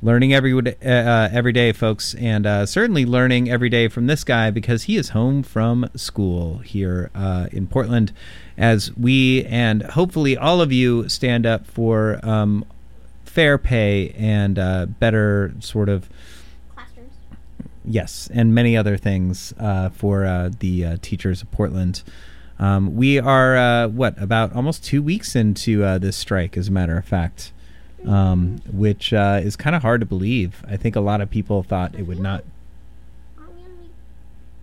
Learning 0.04 0.34
every 0.34 0.54
uh, 0.54 0.72
uh, 0.84 1.30
every 1.32 1.52
day, 1.52 1.72
folks, 1.72 2.16
and 2.16 2.48
uh, 2.48 2.66
certainly 2.66 3.06
learning 3.06 3.52
every 3.52 3.70
day 3.70 3.88
from 3.88 4.08
this 4.08 4.24
guy 4.24 4.50
because 4.50 4.84
he 4.84 4.98
is 4.98 5.10
home 5.10 5.44
from 5.44 5.88
school 5.96 6.58
here 6.60 7.12
uh, 7.14 7.48
in 7.52 7.68
Portland. 7.68 8.12
As 8.58 8.96
we 8.98 9.46
and 9.46 9.84
hopefully 9.84 10.36
all 10.36 10.60
of 10.60 10.72
you 10.72 11.08
stand 11.08 11.46
up 11.46 11.68
for 11.68 12.20
um, 12.24 12.66
fair 13.26 13.58
pay 13.58 14.10
and 14.18 14.58
uh, 14.58 14.88
better 14.88 15.54
sort 15.60 15.88
of 15.88 16.10
Classrooms. 16.74 17.14
Yes, 17.86 18.30
and 18.34 18.54
many 18.54 18.76
other 18.76 18.98
things 18.98 19.54
uh, 19.60 19.90
for 19.90 20.26
uh, 20.26 20.50
the 20.60 20.86
uh, 20.86 20.98
teachers 21.02 21.42
of 21.42 21.52
Portland. 21.52 22.04
Um, 22.60 22.96
we 22.96 23.20
are 23.20 23.56
uh, 23.56 23.88
what 23.88 24.22
about 24.22 24.54
almost 24.54 24.84
two 24.84 25.02
weeks 25.02 25.36
into 25.36 25.84
uh, 25.84 25.98
this 25.98 26.18
strike, 26.18 26.58
as 26.58 26.68
a 26.68 26.72
matter 26.72 26.98
of 26.98 27.06
fact, 27.06 27.54
um, 28.08 28.60
which 28.72 29.14
uh, 29.14 29.40
is 29.44 29.56
kind 29.56 29.76
of 29.76 29.82
hard 29.82 30.02
to 30.02 30.06
believe. 30.06 30.64
I 30.68 30.78
think 30.78 30.96
a 30.96 31.02
lot 31.02 31.22
of 31.22 31.30
people 31.30 31.64
thought 31.64 31.96
it 31.96 32.04
would 32.08 32.20
not. 32.20 32.44
Aren't 33.38 33.54
we 33.56 33.62
only? 33.62 33.90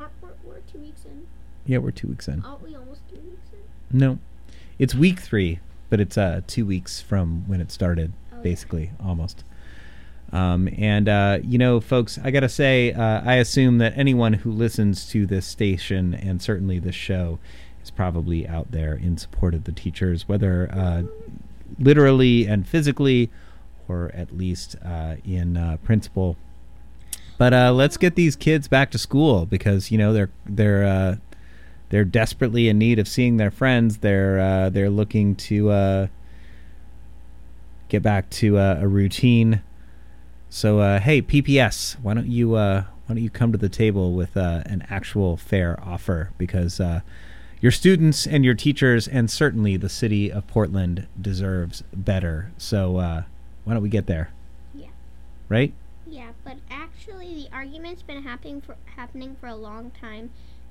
Aren't 0.01 0.13
we're, 0.23 0.29
we're 0.45 0.61
two 0.73 0.79
weeks 0.79 1.05
in? 1.05 1.27
Yeah, 1.67 1.79
we're 1.79 1.91
two 1.91 2.09
weeks 2.09 2.29
in. 2.29 2.43
Aren't 2.45 2.63
we 2.63 2.75
almost 2.75 3.01
two 3.09 3.17
weeks 3.17 3.49
in? 3.53 3.99
No, 3.99 4.19
it's 4.79 4.95
week 4.95 5.21
three, 5.21 5.61
but 5.91 6.01
it's 6.01 6.19
uh, 6.19 6.41
two 6.47 6.67
weeks 6.67 7.01
from 7.01 7.45
when 7.47 7.61
it 7.61 7.71
started, 7.71 8.13
Okay. 8.33 8.43
basically, 8.43 8.91
almost. 9.05 9.45
Um, 10.31 10.69
and 10.77 11.09
uh, 11.09 11.39
you 11.43 11.57
know, 11.57 11.81
folks, 11.81 12.19
I 12.23 12.31
gotta 12.31 12.51
say, 12.51 12.93
uh, 12.93 13.23
I 13.25 13.37
assume 13.37 13.79
that 13.79 13.97
anyone 13.97 14.35
who 14.35 14.53
listens 14.53 15.09
to 15.11 15.25
this 15.27 15.47
station 15.47 16.13
and 16.13 16.43
certainly 16.43 16.79
this 16.79 16.95
show 16.95 17.39
is 17.83 17.91
probably 17.91 18.47
out 18.47 18.71
there 18.71 18.93
in 18.95 19.17
support 19.17 19.55
of 19.55 19.65
the 19.65 19.73
teachers, 19.73 20.29
whether 20.29 20.69
uh, 20.71 21.05
literally 21.79 22.47
and 22.47 22.67
physically, 22.67 23.31
or 23.89 24.11
at 24.15 24.37
least 24.37 24.77
uh, 24.85 25.17
in 25.25 25.57
uh, 25.57 25.79
principle. 25.83 26.37
But 27.39 27.55
uh, 27.55 27.73
let's 27.73 27.97
get 27.97 28.17
these 28.17 28.35
kids 28.35 28.69
back 28.69 28.91
to 28.91 28.99
school 28.99 29.47
because 29.47 29.91
you 29.91 29.99
know 29.99 30.13
they're 30.13 30.31
they're 30.45 30.85
uh, 30.85 31.17
they're 31.91 32.05
desperately 32.05 32.69
in 32.69 32.79
need 32.79 32.99
of 32.99 33.09
seeing 33.09 33.37
their 33.37 33.51
friends. 33.51 33.99
They're 33.99 34.41
uh, 34.41 34.71
they're 34.71 34.91
looking 34.91 35.37
to 35.37 35.71
uh, 35.71 36.07
get 37.89 38.03
back 38.03 38.29
to 38.31 38.59
a 38.59 38.87
routine. 38.87 39.63
So 40.51 40.81
uh, 40.81 40.99
hey, 41.01 41.23
PPS, 41.23 42.01
why 42.01 42.15
don't 42.15 42.27
you 42.27 42.55
uh, 42.57 42.83
why 43.07 43.15
don't 43.15 43.23
you 43.23 43.31
come 43.31 43.53
to 43.53 43.59
the 43.59 43.69
table 43.69 44.15
with 44.15 44.37
an 44.37 44.85
actual 44.91 45.37
fair 45.37 45.79
offer 45.83 46.31
because 46.39 46.81
uh, 46.81 47.01
your 47.61 47.73
students 47.73 48.27
and 48.27 48.45
your 48.45 48.55
teachers 48.55 49.09
and 49.09 49.31
certainly 49.31 49.77
the 49.77 49.89
city 49.89 50.31
of 50.31 50.47
Portland 50.47 51.07
deserves 51.21 51.83
better. 51.93 52.53
So 52.57 52.99
uh, 52.99 53.23
why 53.65 53.75
don't 53.75 53.83
we 53.83 53.89
get 53.89 54.07
there? 54.07 54.31
Yeah. 54.75 54.89
Right? 55.49 55.73
Yeah, 56.07 56.31
but 56.45 56.57
actually, 56.71 57.35
the 57.35 57.49
argument's 57.53 58.03
been 58.03 58.23
happening 58.23 58.61
for 58.61 58.77
happening 58.97 59.37
for 59.41 59.47
a 59.47 59.55
long 59.55 59.91
time. 59.91 60.31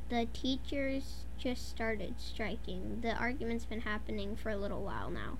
The 0.09 0.27
teachers 0.33 1.25
just 1.37 1.69
started 1.69 2.15
striking. 2.17 2.99
The 3.01 3.13
argument's 3.13 3.65
been 3.65 3.81
happening 3.81 4.35
for 4.35 4.49
a 4.49 4.57
little 4.57 4.83
while 4.83 5.09
now. 5.09 5.37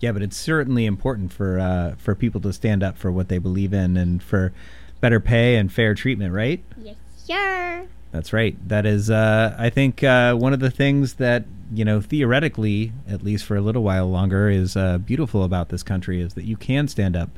Yeah, 0.00 0.12
but 0.12 0.22
it's 0.22 0.36
certainly 0.36 0.84
important 0.84 1.32
for 1.32 1.58
uh, 1.58 1.94
for 1.96 2.14
people 2.14 2.40
to 2.42 2.52
stand 2.52 2.82
up 2.82 2.98
for 2.98 3.10
what 3.10 3.28
they 3.28 3.38
believe 3.38 3.72
in 3.72 3.96
and 3.96 4.22
for 4.22 4.52
better 5.00 5.20
pay 5.20 5.56
and 5.56 5.72
fair 5.72 5.94
treatment, 5.94 6.32
right? 6.34 6.62
Yes, 6.76 6.96
sir. 7.16 7.86
That's 8.10 8.32
right. 8.32 8.56
That 8.68 8.86
is, 8.86 9.10
uh, 9.10 9.54
I 9.58 9.70
think, 9.70 10.02
uh, 10.02 10.34
one 10.34 10.52
of 10.52 10.60
the 10.60 10.70
things 10.70 11.14
that 11.14 11.44
you 11.72 11.84
know, 11.84 12.00
theoretically, 12.00 12.92
at 13.08 13.22
least 13.22 13.44
for 13.44 13.56
a 13.56 13.60
little 13.60 13.82
while 13.82 14.10
longer, 14.10 14.48
is 14.48 14.76
uh, 14.76 14.98
beautiful 14.98 15.44
about 15.44 15.68
this 15.68 15.82
country 15.82 16.20
is 16.20 16.34
that 16.34 16.44
you 16.44 16.56
can 16.56 16.88
stand 16.88 17.16
up 17.16 17.30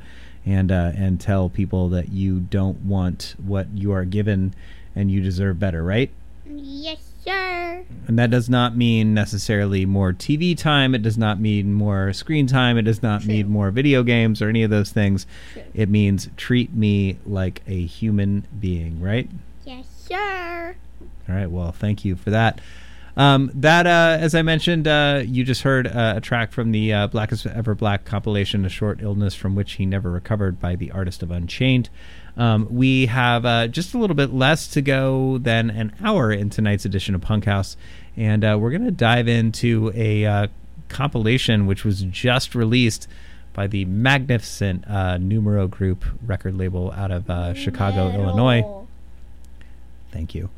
and 0.45 0.71
uh, 0.71 0.91
and 0.95 1.19
tell 1.19 1.49
people 1.49 1.89
that 1.89 2.09
you 2.09 2.39
don't 2.39 2.79
want 2.79 3.35
what 3.43 3.67
you 3.75 3.91
are 3.91 4.05
given 4.05 4.53
and 4.95 5.11
you 5.11 5.21
deserve 5.21 5.59
better, 5.59 5.83
right? 5.83 6.11
Yes, 6.45 7.13
sir. 7.23 7.85
And 8.07 8.17
that 8.17 8.29
does 8.29 8.49
not 8.49 8.75
mean 8.75 9.13
necessarily 9.13 9.85
more 9.85 10.11
TV 10.13 10.57
time. 10.57 10.95
It 10.95 11.01
does 11.01 11.17
not 11.17 11.39
mean 11.39 11.73
more 11.73 12.11
screen 12.13 12.47
time. 12.47 12.77
It 12.77 12.83
does 12.83 13.03
not 13.03 13.21
True. 13.21 13.33
mean 13.33 13.49
more 13.49 13.71
video 13.71 14.03
games 14.03 14.41
or 14.41 14.49
any 14.49 14.63
of 14.63 14.69
those 14.69 14.91
things. 14.91 15.25
True. 15.53 15.63
It 15.73 15.89
means 15.89 16.29
treat 16.37 16.73
me 16.73 17.17
like 17.25 17.61
a 17.67 17.85
human 17.85 18.47
being, 18.59 18.99
right? 18.99 19.29
Sir. 20.11 20.75
All 21.29 21.35
right. 21.35 21.49
Well, 21.49 21.71
thank 21.71 22.05
you 22.05 22.15
for 22.15 22.29
that. 22.29 22.61
Um, 23.17 23.51
that, 23.55 23.85
uh, 23.85 24.17
as 24.21 24.33
I 24.33 24.41
mentioned, 24.41 24.87
uh, 24.87 25.23
you 25.25 25.43
just 25.43 25.63
heard 25.63 25.87
uh, 25.87 26.13
a 26.17 26.21
track 26.21 26.51
from 26.51 26.71
the 26.71 26.93
uh, 26.93 27.07
Blackest 27.07 27.45
Ever 27.45 27.75
Black 27.75 28.05
compilation, 28.05 28.63
A 28.63 28.69
Short 28.69 29.01
Illness 29.01 29.35
from 29.35 29.53
Which 29.53 29.73
He 29.73 29.85
Never 29.85 30.09
Recovered 30.09 30.59
by 30.59 30.75
the 30.75 30.91
artist 30.91 31.21
of 31.21 31.29
Unchained. 31.29 31.89
Um, 32.37 32.67
we 32.69 33.07
have 33.07 33.45
uh, 33.45 33.67
just 33.67 33.93
a 33.93 33.97
little 33.97 34.15
bit 34.15 34.33
less 34.33 34.67
to 34.69 34.81
go 34.81 35.37
than 35.37 35.69
an 35.69 35.93
hour 36.01 36.31
in 36.31 36.49
tonight's 36.49 36.85
edition 36.85 37.13
of 37.13 37.21
Punk 37.21 37.45
House, 37.45 37.75
and 38.15 38.43
uh, 38.45 38.57
we're 38.59 38.71
going 38.71 38.85
to 38.85 38.91
dive 38.91 39.27
into 39.27 39.91
a 39.93 40.25
uh, 40.25 40.47
compilation 40.87 41.67
which 41.67 41.83
was 41.83 42.03
just 42.03 42.55
released 42.55 43.07
by 43.53 43.67
the 43.67 43.83
magnificent 43.85 44.87
uh, 44.87 45.17
Numero 45.17 45.67
Group 45.67 46.05
record 46.25 46.57
label 46.57 46.93
out 46.93 47.11
of 47.11 47.29
uh, 47.29 47.53
Chicago, 47.53 48.09
Illinois. 48.11 48.80
Thank 50.11 50.35
you. 50.35 50.49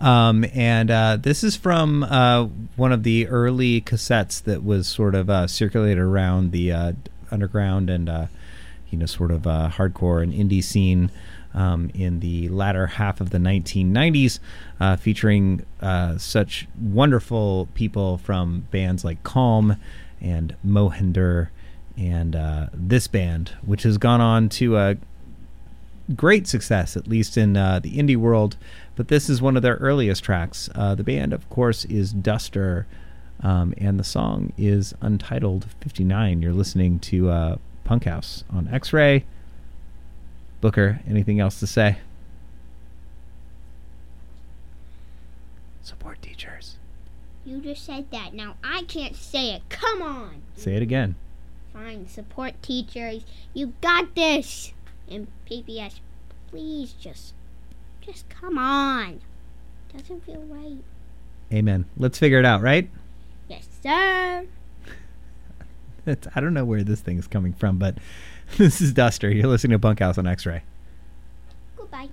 Um, 0.00 0.46
and 0.54 0.90
uh, 0.90 1.18
this 1.20 1.44
is 1.44 1.56
from 1.56 2.04
uh, 2.04 2.46
one 2.76 2.90
of 2.90 3.02
the 3.02 3.28
early 3.28 3.82
cassettes 3.82 4.42
that 4.44 4.64
was 4.64 4.88
sort 4.88 5.14
of 5.14 5.28
uh, 5.28 5.46
circulated 5.46 5.98
around 5.98 6.52
the 6.52 6.72
uh, 6.72 6.92
underground 7.30 7.90
and 7.90 8.08
uh, 8.08 8.26
you 8.88 8.98
know 8.98 9.06
sort 9.06 9.30
of 9.30 9.46
uh, 9.46 9.70
hardcore 9.72 10.22
and 10.22 10.32
indie 10.32 10.64
scene 10.64 11.10
um, 11.52 11.90
in 11.94 12.20
the 12.20 12.48
latter 12.48 12.86
half 12.86 13.20
of 13.20 13.30
the 13.30 13.38
1990s, 13.38 14.38
uh, 14.78 14.96
featuring 14.96 15.66
such 16.16 16.66
wonderful 16.80 17.68
people 17.74 18.18
from 18.18 18.66
bands 18.70 19.04
like 19.04 19.22
Calm 19.22 19.76
and 20.20 20.56
Mohinder 20.64 21.48
and 21.96 22.70
this 22.72 23.08
band, 23.08 23.52
which 23.62 23.82
has 23.82 23.98
gone 23.98 24.20
on 24.20 24.48
to 24.48 24.96
great 26.14 26.46
success, 26.46 26.96
at 26.96 27.08
least 27.08 27.36
in 27.36 27.54
the 27.54 27.80
indie 27.84 28.16
world. 28.16 28.56
But 29.00 29.08
this 29.08 29.30
is 29.30 29.40
one 29.40 29.56
of 29.56 29.62
their 29.62 29.76
earliest 29.76 30.22
tracks. 30.22 30.68
Uh, 30.74 30.94
the 30.94 31.02
band, 31.02 31.32
of 31.32 31.48
course, 31.48 31.86
is 31.86 32.12
Duster, 32.12 32.86
um, 33.42 33.72
and 33.78 33.98
the 33.98 34.04
song 34.04 34.52
is 34.58 34.92
Untitled 35.00 35.64
59. 35.80 36.42
You're 36.42 36.52
listening 36.52 36.98
to 36.98 37.30
uh, 37.30 37.56
Punk 37.82 38.04
House 38.04 38.44
on 38.50 38.68
X 38.68 38.92
Ray. 38.92 39.24
Booker, 40.60 41.00
anything 41.08 41.40
else 41.40 41.58
to 41.60 41.66
say? 41.66 41.96
Support 45.80 46.20
teachers. 46.20 46.76
You 47.46 47.62
just 47.62 47.86
said 47.86 48.10
that. 48.10 48.34
Now 48.34 48.56
I 48.62 48.82
can't 48.82 49.16
say 49.16 49.54
it. 49.54 49.62
Come 49.70 50.02
on. 50.02 50.42
Say 50.56 50.76
it 50.76 50.82
again. 50.82 51.14
Fine. 51.72 51.84
fine. 51.84 52.06
Support 52.06 52.62
teachers. 52.62 53.24
You 53.54 53.72
got 53.80 54.14
this. 54.14 54.74
And 55.08 55.26
PPS, 55.50 56.00
please 56.50 56.92
just, 56.92 57.32
just 58.10 58.28
come 58.28 58.58
on. 58.58 59.20
Doesn't 59.96 60.24
feel 60.24 60.42
right. 60.48 60.82
Amen. 61.52 61.84
Let's 61.96 62.18
figure 62.18 62.38
it 62.38 62.44
out, 62.44 62.62
right? 62.62 62.90
Yes, 63.48 63.66
sir. 63.82 64.46
It's, 66.06 66.26
I 66.34 66.40
don't 66.40 66.54
know 66.54 66.64
where 66.64 66.82
this 66.82 67.02
thing 67.02 67.18
is 67.18 67.26
coming 67.26 67.52
from, 67.52 67.76
but 67.76 67.98
this 68.56 68.80
is 68.80 68.94
Duster. 68.94 69.30
You're 69.30 69.48
listening 69.48 69.72
to 69.72 69.78
Punk 69.78 69.98
House 69.98 70.16
on 70.16 70.26
X-Ray. 70.26 70.62
Goodbye. 71.76 72.08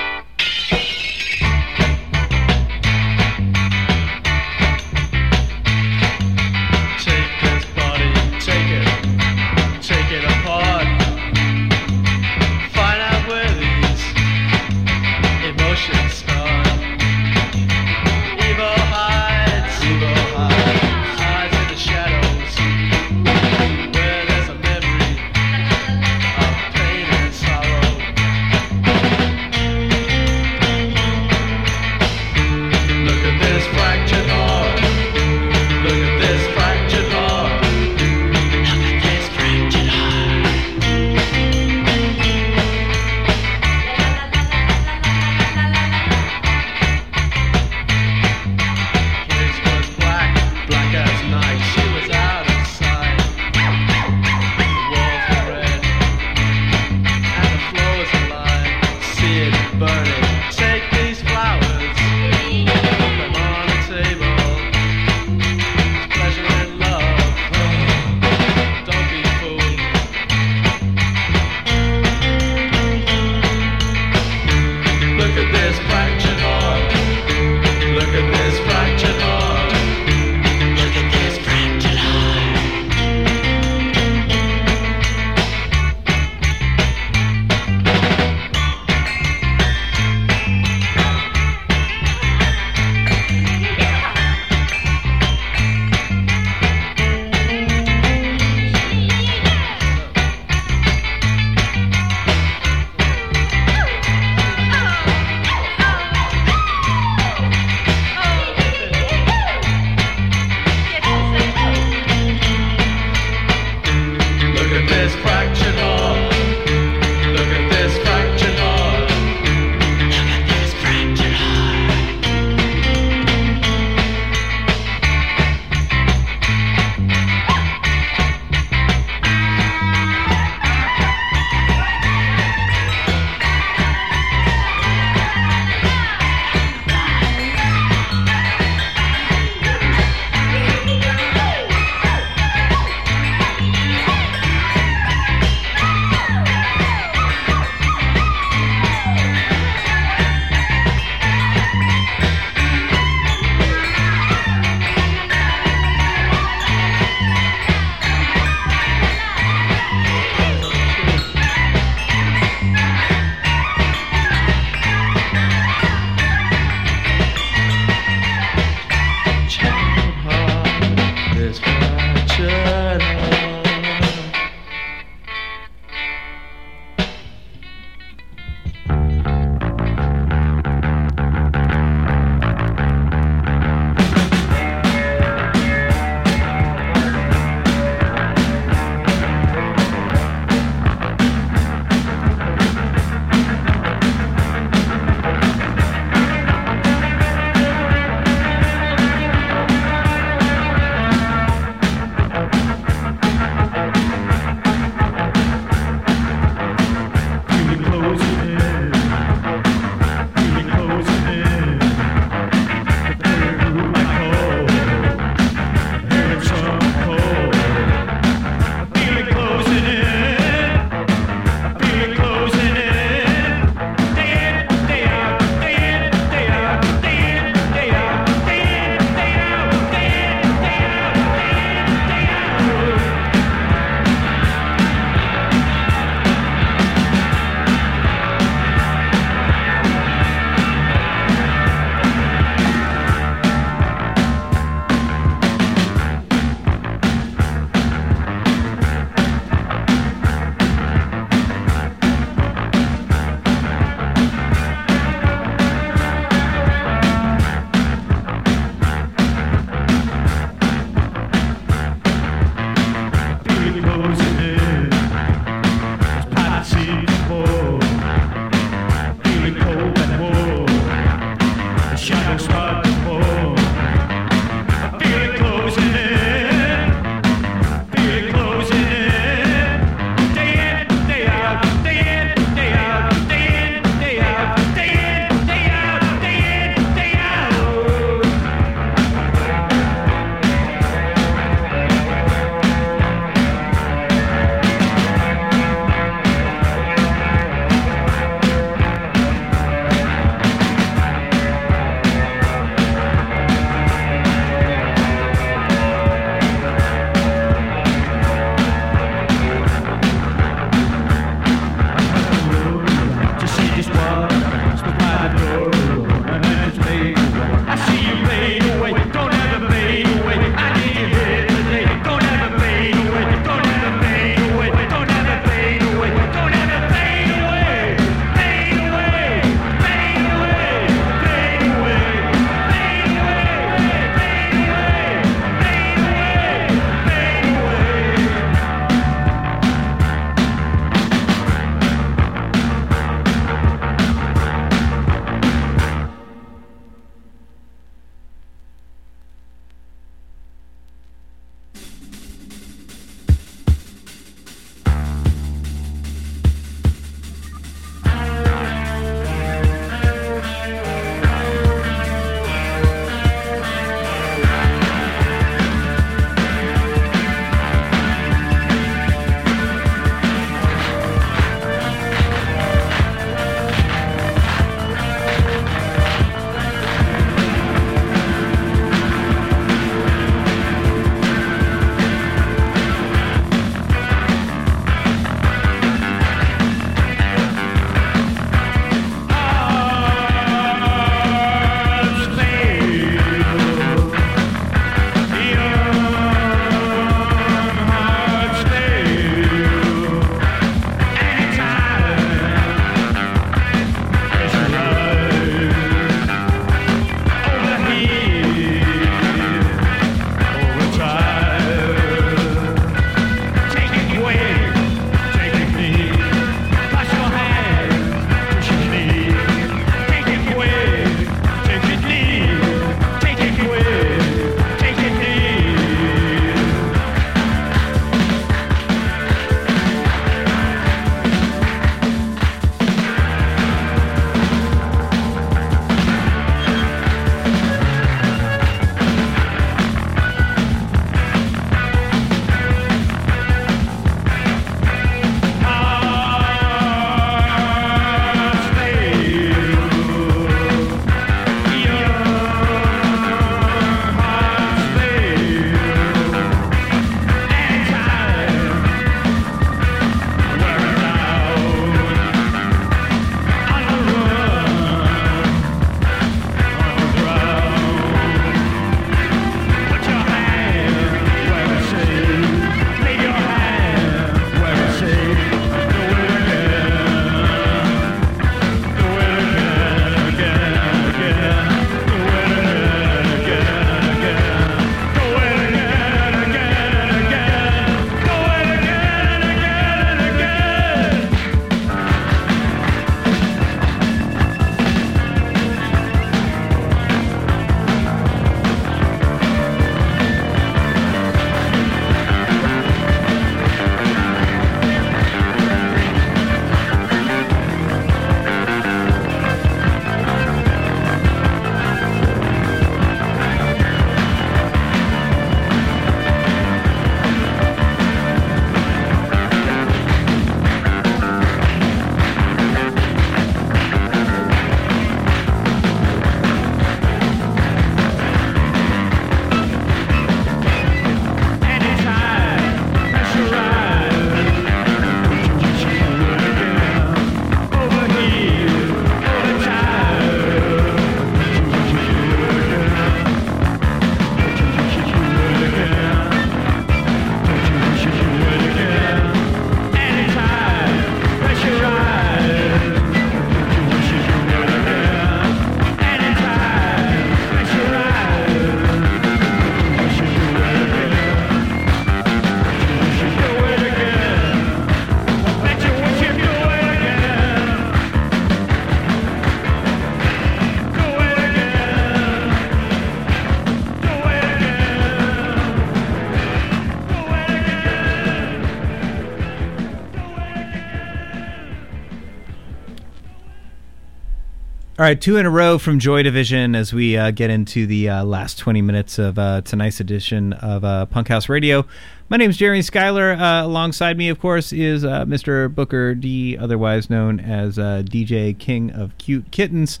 Right, 585.06 585.20
two 585.20 585.36
in 585.36 585.46
a 585.46 585.50
row 585.50 585.78
from 585.78 586.00
Joy 586.00 586.24
Division 586.24 586.74
as 586.74 586.92
we 586.92 587.16
uh, 587.16 587.30
get 587.30 587.48
into 587.48 587.86
the 587.86 588.08
uh, 588.08 588.24
last 588.24 588.58
20 588.58 588.82
minutes 588.82 589.20
of 589.20 589.38
uh, 589.38 589.60
tonight's 589.60 590.00
edition 590.00 590.52
of 590.54 590.84
uh, 590.84 591.06
Punk 591.06 591.28
House 591.28 591.48
Radio. 591.48 591.86
My 592.28 592.36
name 592.36 592.50
is 592.50 592.56
Jeremy 592.56 592.82
Schuyler. 592.82 593.34
Uh, 593.34 593.64
alongside 593.64 594.18
me, 594.18 594.28
of 594.28 594.40
course, 594.40 594.72
is 594.72 595.04
uh, 595.04 595.24
Mr. 595.24 595.72
Booker 595.72 596.16
D, 596.16 596.58
otherwise 596.58 597.08
known 597.08 597.38
as 597.38 597.76
DJ 597.76 598.58
King 598.58 598.90
of 598.90 599.16
Cute 599.16 599.52
Kittens, 599.52 600.00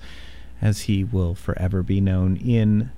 as 0.60 0.82
he 0.82 1.04
will 1.04 1.36
forever 1.36 1.84
be 1.84 2.00
known 2.00 2.36
in 2.38 2.90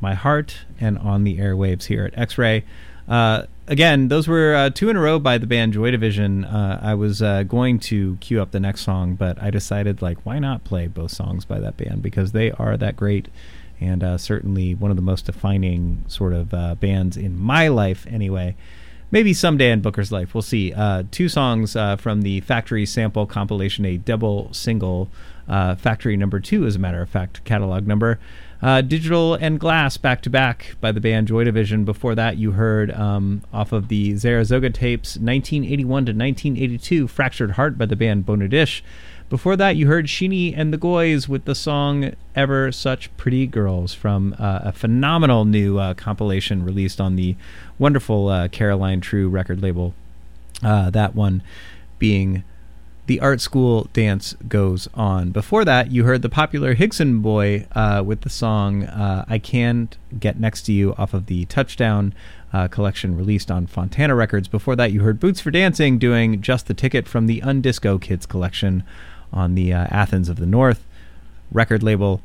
my 0.00 0.14
heart 0.14 0.66
and 0.80 0.98
on 0.98 1.22
the 1.22 1.38
airwaves 1.38 1.84
here 1.84 2.04
at 2.04 2.18
X 2.18 2.36
Ray. 2.36 2.64
Uh, 3.06 3.44
again, 3.68 4.08
those 4.08 4.28
were 4.28 4.54
uh, 4.54 4.70
two 4.70 4.88
in 4.88 4.96
a 4.96 5.00
row 5.00 5.18
by 5.18 5.38
the 5.38 5.46
band 5.46 5.72
Joy 5.72 5.90
Division. 5.90 6.44
Uh, 6.44 6.80
I 6.82 6.94
was 6.94 7.22
uh, 7.22 7.42
going 7.44 7.78
to 7.80 8.16
queue 8.16 8.40
up 8.40 8.50
the 8.50 8.60
next 8.60 8.82
song, 8.82 9.14
but 9.14 9.40
I 9.42 9.50
decided, 9.50 10.02
like, 10.02 10.24
why 10.24 10.38
not 10.38 10.64
play 10.64 10.86
both 10.86 11.10
songs 11.10 11.44
by 11.44 11.60
that 11.60 11.76
band 11.76 12.02
because 12.02 12.32
they 12.32 12.50
are 12.52 12.76
that 12.76 12.96
great 12.96 13.28
and 13.80 14.04
uh, 14.04 14.16
certainly 14.16 14.74
one 14.74 14.90
of 14.90 14.96
the 14.96 15.02
most 15.02 15.26
defining 15.26 16.04
sort 16.06 16.32
of 16.32 16.54
uh, 16.54 16.74
bands 16.76 17.16
in 17.16 17.38
my 17.38 17.68
life, 17.68 18.06
anyway. 18.08 18.54
Maybe 19.10 19.34
someday 19.34 19.72
in 19.72 19.80
Booker's 19.80 20.12
life, 20.12 20.34
we'll 20.34 20.42
see. 20.42 20.72
Uh, 20.72 21.02
two 21.10 21.28
songs 21.28 21.72
from 21.72 22.22
the 22.22 22.40
Factory 22.40 22.86
Sample 22.86 23.26
compilation, 23.26 23.84
a 23.84 23.98
double 23.98 24.52
single, 24.52 25.10
Factory 25.48 26.16
number 26.16 26.40
two, 26.40 26.64
as 26.64 26.76
a 26.76 26.78
matter 26.78 27.02
of 27.02 27.10
fact, 27.10 27.44
catalog 27.44 27.86
number. 27.86 28.18
Uh, 28.62 28.80
Digital 28.80 29.34
and 29.34 29.58
Glass 29.58 29.96
back 29.96 30.22
to 30.22 30.30
back 30.30 30.76
by 30.80 30.92
the 30.92 31.00
band 31.00 31.26
Joy 31.26 31.42
Division. 31.42 31.84
Before 31.84 32.14
that, 32.14 32.36
you 32.36 32.52
heard 32.52 32.92
um, 32.92 33.42
off 33.52 33.72
of 33.72 33.88
the 33.88 34.16
Zaragoza 34.16 34.70
tapes 34.70 35.16
1981 35.16 35.86
to 35.86 36.12
1982, 36.12 37.08
Fractured 37.08 37.50
Heart 37.52 37.76
by 37.76 37.86
the 37.86 37.96
band 37.96 38.24
Bona 38.24 38.46
Dish. 38.46 38.84
Before 39.28 39.56
that, 39.56 39.74
you 39.74 39.88
heard 39.88 40.06
Sheeny 40.06 40.56
and 40.56 40.72
the 40.72 40.76
Goys 40.76 41.28
with 41.28 41.44
the 41.44 41.56
song 41.56 42.12
Ever 42.36 42.70
Such 42.70 43.14
Pretty 43.16 43.48
Girls 43.48 43.94
from 43.94 44.36
uh, 44.38 44.60
a 44.62 44.72
phenomenal 44.72 45.44
new 45.44 45.78
uh, 45.78 45.94
compilation 45.94 46.64
released 46.64 47.00
on 47.00 47.16
the 47.16 47.34
wonderful 47.80 48.28
uh, 48.28 48.46
Caroline 48.48 49.00
True 49.00 49.28
record 49.28 49.60
label. 49.60 49.94
Uh, 50.62 50.90
that 50.90 51.16
one 51.16 51.42
being 51.98 52.44
the 53.06 53.20
art 53.20 53.40
school 53.40 53.88
dance 53.92 54.34
goes 54.48 54.88
on. 54.94 55.30
Before 55.30 55.64
that, 55.64 55.90
you 55.90 56.04
heard 56.04 56.22
the 56.22 56.28
popular 56.28 56.76
Higson 56.76 57.20
Boy 57.20 57.66
uh, 57.72 58.02
with 58.04 58.20
the 58.20 58.30
song 58.30 58.84
uh, 58.84 59.24
I 59.28 59.38
Can't 59.38 59.96
Get 60.18 60.38
Next 60.38 60.62
to 60.62 60.72
You 60.72 60.94
off 60.94 61.12
of 61.12 61.26
the 61.26 61.44
Touchdown 61.46 62.14
uh, 62.52 62.68
collection 62.68 63.16
released 63.16 63.50
on 63.50 63.66
Fontana 63.66 64.14
Records. 64.14 64.46
Before 64.46 64.76
that, 64.76 64.92
you 64.92 65.02
heard 65.02 65.18
Boots 65.18 65.40
for 65.40 65.50
Dancing 65.50 65.98
doing 65.98 66.40
Just 66.40 66.68
the 66.68 66.74
Ticket 66.74 67.08
from 67.08 67.26
the 67.26 67.40
Undisco 67.40 68.00
Kids 68.00 68.24
collection 68.24 68.84
on 69.32 69.54
the 69.54 69.72
uh, 69.72 69.86
Athens 69.90 70.28
of 70.28 70.36
the 70.36 70.46
North 70.46 70.84
record 71.50 71.82
label. 71.82 72.22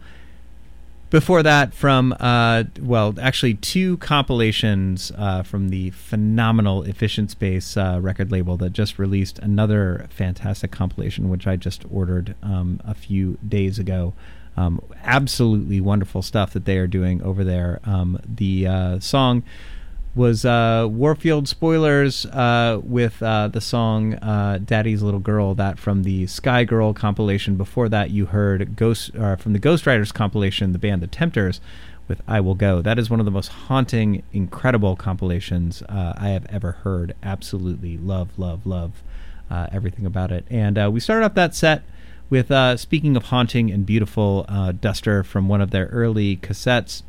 Before 1.10 1.42
that, 1.42 1.74
from 1.74 2.14
uh, 2.20 2.66
well, 2.82 3.16
actually 3.22 3.54
two 3.54 3.96
compilations 3.98 5.10
uh, 5.18 5.42
from 5.42 5.70
the 5.70 5.92
phenomenal 5.92 6.84
Efficient 6.84 7.32
Space 7.32 7.78
uh, 7.78 8.00
record 8.02 8.30
label 8.30 8.58
that 8.58 8.74
just 8.74 9.00
released 9.00 9.40
another 9.40 10.08
fantastic 10.10 10.70
compilation, 10.70 11.30
which 11.30 11.48
I 11.48 11.56
just 11.56 11.86
ordered 11.90 12.36
um, 12.44 12.82
a 12.84 12.94
few 12.94 13.38
days 13.48 13.80
ago. 13.80 14.16
Um, 14.58 14.82
absolutely 15.04 15.80
wonderful 15.80 16.22
stuff 16.22 16.52
that 16.52 16.66
they 16.66 16.78
are 16.78 16.88
doing 16.88 17.22
over 17.22 17.46
there. 17.46 17.80
Um, 17.86 18.20
the 18.28 18.68
uh, 18.68 19.00
song 19.00 19.44
was 20.18 20.44
uh, 20.44 20.88
Warfield 20.90 21.46
Spillers 21.46 22.26
uh, 22.36 22.80
with 22.80 23.22
uh, 23.22 23.48
the 23.48 23.62
song 23.62 24.16
uh, 24.16 24.60
"Daddy's 24.64 25.04
Little 25.04 25.20
Girl," 25.20 25.54
that 25.54 25.78
from 25.78 26.04
the 26.04 26.26
Sky 26.26 26.64
Girl 26.64 26.92
compilation. 26.94 27.56
Before 27.56 27.88
that, 27.88 28.10
you 28.10 28.26
heard 28.26 28.76
Ghost 28.76 29.16
uh, 29.16 29.36
from 29.36 29.54
the 29.54 29.60
Ghost 29.60 29.86
Riders 29.86 30.12
compilation, 30.12 30.74
the 30.74 30.80
band 30.80 31.02
The 31.02 31.08
Tempters, 31.08 31.62
with 32.08 32.22
"I 32.28 32.42
Will 32.42 32.56
Go." 32.56 32.82
That 32.82 32.98
is 32.98 33.10
one 33.10 33.20
of 33.20 33.26
the 33.26 33.32
most 33.32 33.50
haunting, 33.50 34.24
incredible 34.34 34.96
compilations 34.96 35.84
uh, 35.84 36.14
I 36.18 36.30
have 36.30 36.48
ever 36.48 36.72
heard. 36.72 37.16
Absolutely 37.22 37.98
love, 37.98 38.38
love, 38.38 38.66
love 38.66 39.04
everything 39.72 40.06
about 40.06 40.32
it. 40.32 40.46
And 40.50 40.92
we 40.92 41.00
started 41.00 41.26
off 41.26 41.36
that 41.36 41.56
set 41.56 41.84
with 42.30 42.52
speaking 42.80 43.16
of 43.16 43.26
haunting 43.26 43.70
and 43.72 43.86
beautiful, 43.86 44.46
Duster 44.82 45.24
from 45.24 45.48
one 45.48 45.62
of 45.62 45.72
their 45.72 45.86
early 45.86 46.38
cassettes 46.38 47.04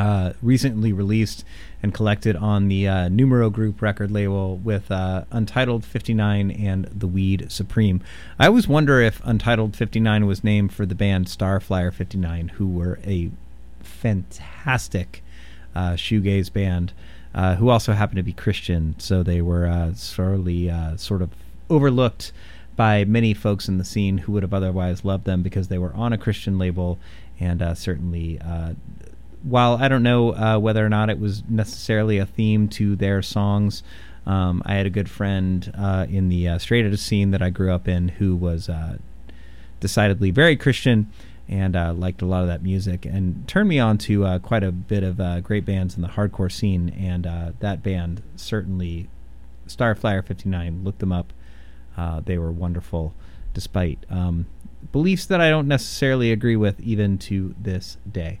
uh, 0.00 0.32
recently 0.40 0.94
released 0.94 1.44
and 1.82 1.92
collected 1.92 2.34
on 2.34 2.68
the 2.68 2.88
uh, 2.88 3.08
Numero 3.10 3.50
Group 3.50 3.82
record 3.82 4.10
label 4.10 4.56
with 4.56 4.90
uh, 4.90 5.24
Untitled 5.30 5.84
59 5.84 6.50
and 6.50 6.86
The 6.86 7.06
Weed 7.06 7.52
Supreme. 7.52 8.00
I 8.38 8.46
always 8.46 8.66
wonder 8.66 9.02
if 9.02 9.20
Untitled 9.24 9.76
59 9.76 10.24
was 10.24 10.42
named 10.42 10.72
for 10.72 10.86
the 10.86 10.94
band 10.94 11.26
Starflyer 11.26 11.92
59, 11.92 12.48
who 12.48 12.66
were 12.66 12.98
a 13.04 13.30
fantastic 13.82 15.22
uh, 15.74 15.92
shoegaze 15.92 16.50
band. 16.50 16.94
Uh, 17.32 17.54
who 17.54 17.68
also 17.68 17.92
happened 17.92 18.16
to 18.16 18.24
be 18.24 18.32
Christian, 18.32 18.96
so 18.98 19.22
they 19.22 19.40
were 19.40 19.64
uh, 19.64 19.94
sorely 19.94 20.68
uh, 20.68 20.96
sort 20.96 21.22
of 21.22 21.30
overlooked 21.68 22.32
by 22.74 23.04
many 23.04 23.34
folks 23.34 23.68
in 23.68 23.78
the 23.78 23.84
scene 23.84 24.18
who 24.18 24.32
would 24.32 24.42
have 24.42 24.52
otherwise 24.52 25.04
loved 25.04 25.26
them 25.26 25.40
because 25.40 25.68
they 25.68 25.78
were 25.78 25.94
on 25.94 26.12
a 26.12 26.18
Christian 26.18 26.58
label 26.58 26.98
and 27.38 27.62
certainly 27.78 28.40
while 29.42 29.76
I 29.80 29.88
don't 29.88 30.02
know 30.02 30.34
uh, 30.34 30.58
whether 30.58 30.84
or 30.84 30.88
not 30.88 31.10
it 31.10 31.18
was 31.18 31.42
necessarily 31.48 32.18
a 32.18 32.26
theme 32.26 32.68
to 32.70 32.96
their 32.96 33.22
songs, 33.22 33.82
um, 34.26 34.62
I 34.66 34.74
had 34.74 34.86
a 34.86 34.90
good 34.90 35.08
friend 35.08 35.72
uh, 35.76 36.06
in 36.08 36.28
the 36.28 36.48
uh, 36.48 36.58
straight 36.58 36.84
edge 36.84 36.98
scene 36.98 37.30
that 37.30 37.42
I 37.42 37.50
grew 37.50 37.72
up 37.72 37.88
in 37.88 38.08
who 38.08 38.36
was 38.36 38.68
uh, 38.68 38.98
decidedly 39.80 40.30
very 40.30 40.56
Christian 40.56 41.10
and 41.48 41.74
uh, 41.74 41.92
liked 41.92 42.22
a 42.22 42.26
lot 42.26 42.42
of 42.42 42.48
that 42.48 42.62
music 42.62 43.04
and 43.04 43.46
turned 43.48 43.68
me 43.68 43.78
on 43.78 43.98
to 43.98 44.24
uh, 44.24 44.38
quite 44.38 44.62
a 44.62 44.70
bit 44.70 45.02
of 45.02 45.20
uh, 45.20 45.40
great 45.40 45.64
bands 45.64 45.96
in 45.96 46.02
the 46.02 46.08
hardcore 46.08 46.52
scene. 46.52 46.90
And 46.90 47.24
that 47.58 47.82
band 47.82 48.22
certainly, 48.36 49.08
Starflyer 49.66 50.24
59, 50.24 50.84
looked 50.84 51.00
them 51.00 51.12
up. 51.12 51.32
They 52.24 52.38
were 52.38 52.52
wonderful 52.52 53.14
despite 53.52 53.98
um, 54.08 54.46
beliefs 54.92 55.26
that 55.26 55.40
I 55.40 55.50
don't 55.50 55.66
necessarily 55.66 56.30
agree 56.30 56.56
with 56.56 56.78
even 56.80 57.18
to 57.18 57.54
this 57.60 57.98
day. 58.10 58.38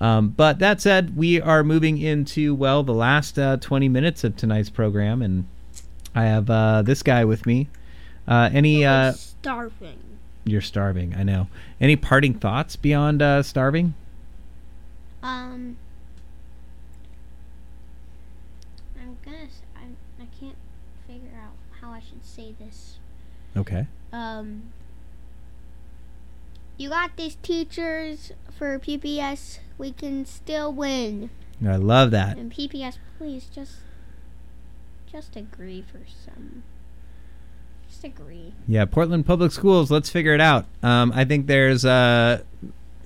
Um, 0.00 0.30
but 0.30 0.58
that 0.60 0.80
said, 0.80 1.14
we 1.14 1.40
are 1.42 1.62
moving 1.62 1.98
into, 1.98 2.54
well, 2.54 2.82
the 2.82 2.94
last 2.94 3.38
uh, 3.38 3.58
20 3.58 3.88
minutes 3.90 4.24
of 4.24 4.34
tonight's 4.34 4.70
program, 4.70 5.20
and 5.20 5.46
I 6.14 6.24
have 6.24 6.48
uh, 6.48 6.80
this 6.82 7.02
guy 7.02 7.26
with 7.26 7.44
me. 7.44 7.68
Uh, 8.26 8.48
any, 8.52 8.84
uh, 8.84 9.12
starving. 9.12 9.98
you're 10.44 10.62
starving, 10.62 11.14
I 11.14 11.22
know. 11.22 11.48
Any 11.80 11.96
parting 11.96 12.32
thoughts 12.32 12.76
beyond 12.76 13.20
uh, 13.20 13.42
starving? 13.42 13.92
Um, 15.22 15.76
I'm 18.98 19.18
gonna. 19.22 19.48
I'm, 19.76 19.96
I 20.18 20.24
can't 20.40 20.56
figure 21.06 21.36
out 21.42 21.52
how 21.82 21.90
I 21.90 22.00
should 22.00 22.24
say 22.24 22.54
this. 22.58 22.98
Okay. 23.54 23.86
Um, 24.14 24.72
you 26.78 26.88
got 26.88 27.16
these 27.18 27.34
teachers 27.42 28.32
for 28.56 28.78
PPS. 28.78 29.58
We 29.80 29.92
can 29.92 30.26
still 30.26 30.70
win. 30.70 31.30
I 31.66 31.76
love 31.76 32.10
that. 32.10 32.36
And 32.36 32.52
PPS, 32.52 32.98
please 33.16 33.46
just, 33.46 33.76
just 35.10 35.36
agree 35.36 35.82
for 35.90 36.00
some. 36.22 36.64
Just 37.88 38.04
agree. 38.04 38.52
Yeah, 38.68 38.84
Portland 38.84 39.24
Public 39.24 39.52
Schools. 39.52 39.90
Let's 39.90 40.10
figure 40.10 40.34
it 40.34 40.40
out. 40.40 40.66
Um, 40.82 41.12
I 41.14 41.24
think 41.24 41.46
there's 41.46 41.86
uh, 41.86 42.42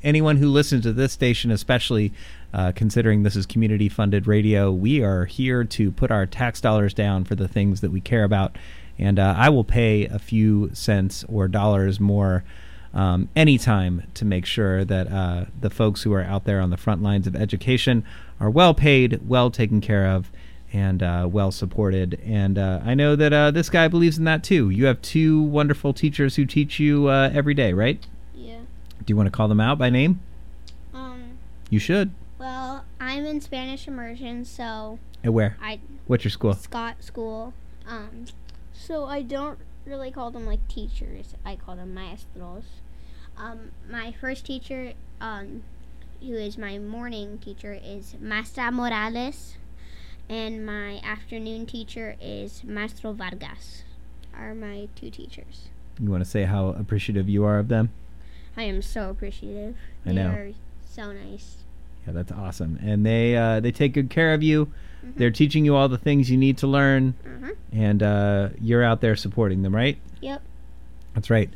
anyone 0.02 0.38
who 0.38 0.48
listens 0.48 0.82
to 0.82 0.92
this 0.92 1.12
station, 1.12 1.52
especially 1.52 2.12
uh, 2.52 2.72
considering 2.74 3.22
this 3.22 3.36
is 3.36 3.46
community-funded 3.46 4.26
radio. 4.26 4.72
We 4.72 5.00
are 5.00 5.26
here 5.26 5.62
to 5.62 5.92
put 5.92 6.10
our 6.10 6.26
tax 6.26 6.60
dollars 6.60 6.92
down 6.92 7.24
for 7.24 7.36
the 7.36 7.46
things 7.46 7.82
that 7.82 7.92
we 7.92 8.00
care 8.00 8.24
about, 8.24 8.58
and 8.98 9.20
uh, 9.20 9.36
I 9.38 9.48
will 9.48 9.62
pay 9.62 10.06
a 10.06 10.18
few 10.18 10.70
cents 10.72 11.24
or 11.28 11.46
dollars 11.46 12.00
more. 12.00 12.42
Um, 12.94 13.28
anytime 13.34 14.04
to 14.14 14.24
make 14.24 14.46
sure 14.46 14.84
that 14.84 15.10
uh, 15.10 15.46
the 15.60 15.68
folks 15.68 16.04
who 16.04 16.12
are 16.12 16.22
out 16.22 16.44
there 16.44 16.60
on 16.60 16.70
the 16.70 16.76
front 16.76 17.02
lines 17.02 17.26
of 17.26 17.34
education 17.34 18.04
are 18.38 18.48
well 18.48 18.72
paid, 18.72 19.28
well 19.28 19.50
taken 19.50 19.80
care 19.80 20.06
of, 20.06 20.30
and 20.72 21.02
uh, 21.02 21.28
well 21.30 21.50
supported. 21.50 22.20
And 22.24 22.56
uh, 22.56 22.80
I 22.84 22.94
know 22.94 23.16
that 23.16 23.32
uh, 23.32 23.50
this 23.50 23.68
guy 23.68 23.88
believes 23.88 24.16
in 24.16 24.24
that 24.24 24.44
too. 24.44 24.70
You 24.70 24.86
have 24.86 25.02
two 25.02 25.42
wonderful 25.42 25.92
teachers 25.92 26.36
who 26.36 26.46
teach 26.46 26.78
you 26.78 27.08
uh, 27.08 27.30
every 27.34 27.54
day, 27.54 27.72
right? 27.72 28.04
Yeah. 28.34 28.58
Do 28.98 29.04
you 29.06 29.16
want 29.16 29.26
to 29.26 29.32
call 29.32 29.48
them 29.48 29.60
out 29.60 29.76
by 29.78 29.90
name? 29.90 30.20
Um. 30.92 31.38
You 31.70 31.80
should. 31.80 32.12
Well, 32.38 32.84
I'm 33.00 33.24
in 33.24 33.40
Spanish 33.40 33.88
immersion, 33.88 34.44
so 34.44 34.98
At 35.24 35.32
where? 35.32 35.56
I 35.60 35.80
What's 36.06 36.24
your 36.24 36.30
school? 36.30 36.54
Scott 36.54 37.02
school. 37.02 37.54
Um, 37.88 38.26
so 38.72 39.06
I 39.06 39.22
don't 39.22 39.58
really 39.86 40.10
call 40.10 40.30
them 40.30 40.46
like 40.46 40.66
teachers. 40.68 41.34
I 41.44 41.56
call 41.56 41.76
them 41.76 41.94
maestros. 41.94 42.64
Um, 43.36 43.72
my 43.90 44.12
first 44.20 44.44
teacher, 44.46 44.92
um, 45.20 45.62
who 46.20 46.34
is 46.34 46.56
my 46.56 46.78
morning 46.78 47.38
teacher, 47.38 47.78
is 47.84 48.14
Maestra 48.20 48.70
Morales, 48.70 49.56
and 50.28 50.64
my 50.64 51.00
afternoon 51.04 51.66
teacher 51.66 52.16
is 52.20 52.62
Maestro 52.64 53.12
Vargas. 53.12 53.82
Are 54.36 54.54
my 54.54 54.88
two 54.96 55.10
teachers. 55.10 55.68
You 56.00 56.10
want 56.10 56.24
to 56.24 56.28
say 56.30 56.44
how 56.44 56.68
appreciative 56.68 57.28
you 57.28 57.44
are 57.44 57.58
of 57.58 57.68
them? 57.68 57.90
I 58.56 58.64
am 58.64 58.82
so 58.82 59.10
appreciative. 59.10 59.76
I 60.04 60.12
know. 60.12 60.30
They're 60.32 60.52
so 60.88 61.12
nice. 61.12 61.58
Yeah, 62.06 62.12
that's 62.12 62.32
awesome. 62.32 62.78
And 62.82 63.06
they 63.06 63.36
uh, 63.36 63.60
they 63.60 63.70
take 63.72 63.92
good 63.94 64.10
care 64.10 64.34
of 64.34 64.42
you. 64.42 64.66
Mm-hmm. 65.04 65.18
They're 65.18 65.30
teaching 65.30 65.64
you 65.64 65.74
all 65.76 65.88
the 65.88 65.98
things 65.98 66.30
you 66.30 66.36
need 66.36 66.58
to 66.58 66.66
learn, 66.66 67.14
Uh-huh. 67.24 67.52
and 67.72 68.02
uh, 68.02 68.48
you're 68.60 68.82
out 68.82 69.00
there 69.00 69.14
supporting 69.16 69.62
them, 69.62 69.74
right? 69.74 69.98
Yep. 70.20 70.42
That's 71.14 71.30
right. 71.30 71.48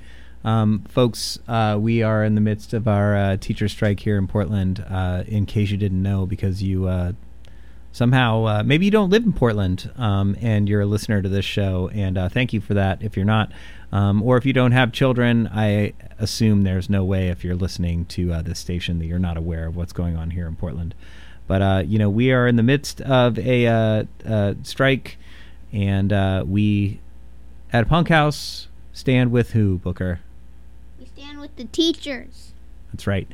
Um, 0.44 0.84
folks, 0.88 1.38
uh, 1.48 1.76
we 1.80 2.02
are 2.02 2.22
in 2.24 2.34
the 2.34 2.40
midst 2.40 2.72
of 2.72 2.86
our 2.86 3.16
uh, 3.16 3.36
teacher 3.38 3.68
strike 3.68 4.00
here 4.00 4.16
in 4.16 4.26
Portland, 4.28 4.84
uh, 4.88 5.24
in 5.26 5.46
case 5.46 5.70
you 5.70 5.76
didn't 5.76 6.02
know, 6.02 6.26
because 6.26 6.62
you 6.62 6.86
uh, 6.86 7.12
somehow, 7.92 8.44
uh, 8.44 8.62
maybe 8.64 8.84
you 8.84 8.90
don't 8.90 9.10
live 9.10 9.24
in 9.24 9.32
Portland 9.32 9.90
um, 9.96 10.36
and 10.40 10.68
you're 10.68 10.82
a 10.82 10.86
listener 10.86 11.20
to 11.22 11.28
this 11.28 11.44
show, 11.44 11.90
and 11.92 12.16
uh, 12.16 12.28
thank 12.28 12.52
you 12.52 12.60
for 12.60 12.74
that 12.74 13.02
if 13.02 13.16
you're 13.16 13.26
not. 13.26 13.50
Um, 13.90 14.22
or 14.22 14.36
if 14.36 14.46
you 14.46 14.52
don't 14.52 14.72
have 14.72 14.92
children, 14.92 15.48
I 15.52 15.94
assume 16.18 16.62
there's 16.62 16.88
no 16.88 17.04
way 17.04 17.28
if 17.28 17.42
you're 17.42 17.56
listening 17.56 18.04
to 18.06 18.42
this 18.42 18.58
station 18.58 18.98
that 19.00 19.06
you're 19.06 19.18
not 19.18 19.36
aware 19.36 19.66
of 19.66 19.76
what's 19.76 19.92
going 19.92 20.16
on 20.16 20.30
here 20.30 20.46
in 20.46 20.56
Portland. 20.56 20.94
But, 21.46 21.88
you 21.88 21.98
know, 21.98 22.10
we 22.10 22.30
are 22.30 22.46
in 22.46 22.56
the 22.56 22.62
midst 22.62 23.00
of 23.00 23.38
a 23.38 24.06
strike, 24.62 25.16
and 25.72 26.12
we 26.46 27.00
at 27.72 27.88
Punk 27.88 28.08
House 28.08 28.68
stand 28.92 29.32
with 29.32 29.52
who, 29.52 29.78
Booker? 29.78 30.20
With 31.40 31.54
the 31.56 31.64
teachers. 31.64 32.52
That's 32.92 33.06
right. 33.06 33.28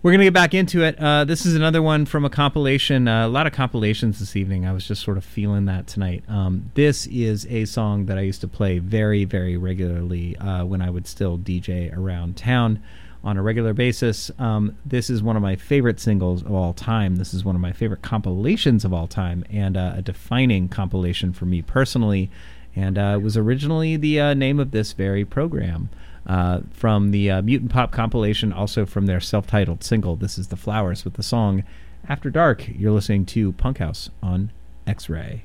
We're 0.00 0.12
going 0.12 0.20
to 0.20 0.26
get 0.26 0.34
back 0.34 0.54
into 0.54 0.84
it. 0.84 0.96
Uh, 0.96 1.24
this 1.24 1.44
is 1.44 1.56
another 1.56 1.82
one 1.82 2.06
from 2.06 2.24
a 2.24 2.30
compilation. 2.30 3.08
Uh, 3.08 3.26
a 3.26 3.28
lot 3.28 3.48
of 3.48 3.52
compilations 3.52 4.20
this 4.20 4.36
evening. 4.36 4.64
I 4.64 4.72
was 4.72 4.86
just 4.86 5.02
sort 5.02 5.16
of 5.16 5.24
feeling 5.24 5.64
that 5.64 5.88
tonight. 5.88 6.22
Um, 6.28 6.70
this 6.74 7.08
is 7.08 7.46
a 7.46 7.64
song 7.64 8.06
that 8.06 8.16
I 8.16 8.20
used 8.20 8.40
to 8.42 8.48
play 8.48 8.78
very, 8.78 9.24
very 9.24 9.56
regularly 9.56 10.36
uh, 10.36 10.64
when 10.64 10.80
I 10.80 10.88
would 10.88 11.08
still 11.08 11.36
DJ 11.36 11.92
around 11.96 12.36
town 12.36 12.80
on 13.24 13.36
a 13.36 13.42
regular 13.42 13.74
basis. 13.74 14.30
Um, 14.38 14.76
this 14.86 15.10
is 15.10 15.20
one 15.20 15.34
of 15.34 15.42
my 15.42 15.56
favorite 15.56 15.98
singles 15.98 16.42
of 16.42 16.52
all 16.52 16.74
time. 16.74 17.16
This 17.16 17.34
is 17.34 17.44
one 17.44 17.56
of 17.56 17.60
my 17.60 17.72
favorite 17.72 18.02
compilations 18.02 18.84
of 18.84 18.94
all 18.94 19.08
time, 19.08 19.44
and 19.50 19.76
uh, 19.76 19.94
a 19.96 20.02
defining 20.02 20.68
compilation 20.68 21.32
for 21.32 21.44
me 21.44 21.60
personally. 21.60 22.30
And 22.76 22.96
uh, 22.96 23.16
it 23.18 23.22
was 23.22 23.36
originally 23.36 23.96
the 23.96 24.20
uh, 24.20 24.34
name 24.34 24.60
of 24.60 24.70
this 24.70 24.92
very 24.92 25.24
program 25.24 25.88
uh, 26.28 26.60
from 26.70 27.10
the 27.10 27.30
uh, 27.30 27.42
Mutant 27.42 27.72
Pop 27.72 27.90
compilation, 27.90 28.52
also 28.52 28.84
from 28.84 29.06
their 29.06 29.20
self 29.20 29.46
titled 29.46 29.82
single. 29.82 30.16
This 30.16 30.38
is 30.38 30.48
The 30.48 30.56
Flowers 30.56 31.04
with 31.04 31.14
the 31.14 31.22
song 31.22 31.64
After 32.08 32.30
Dark. 32.30 32.68
You're 32.68 32.92
listening 32.92 33.26
to 33.26 33.52
Punk 33.52 33.78
House 33.78 34.10
on 34.22 34.52
X 34.86 35.08
Ray. 35.08 35.42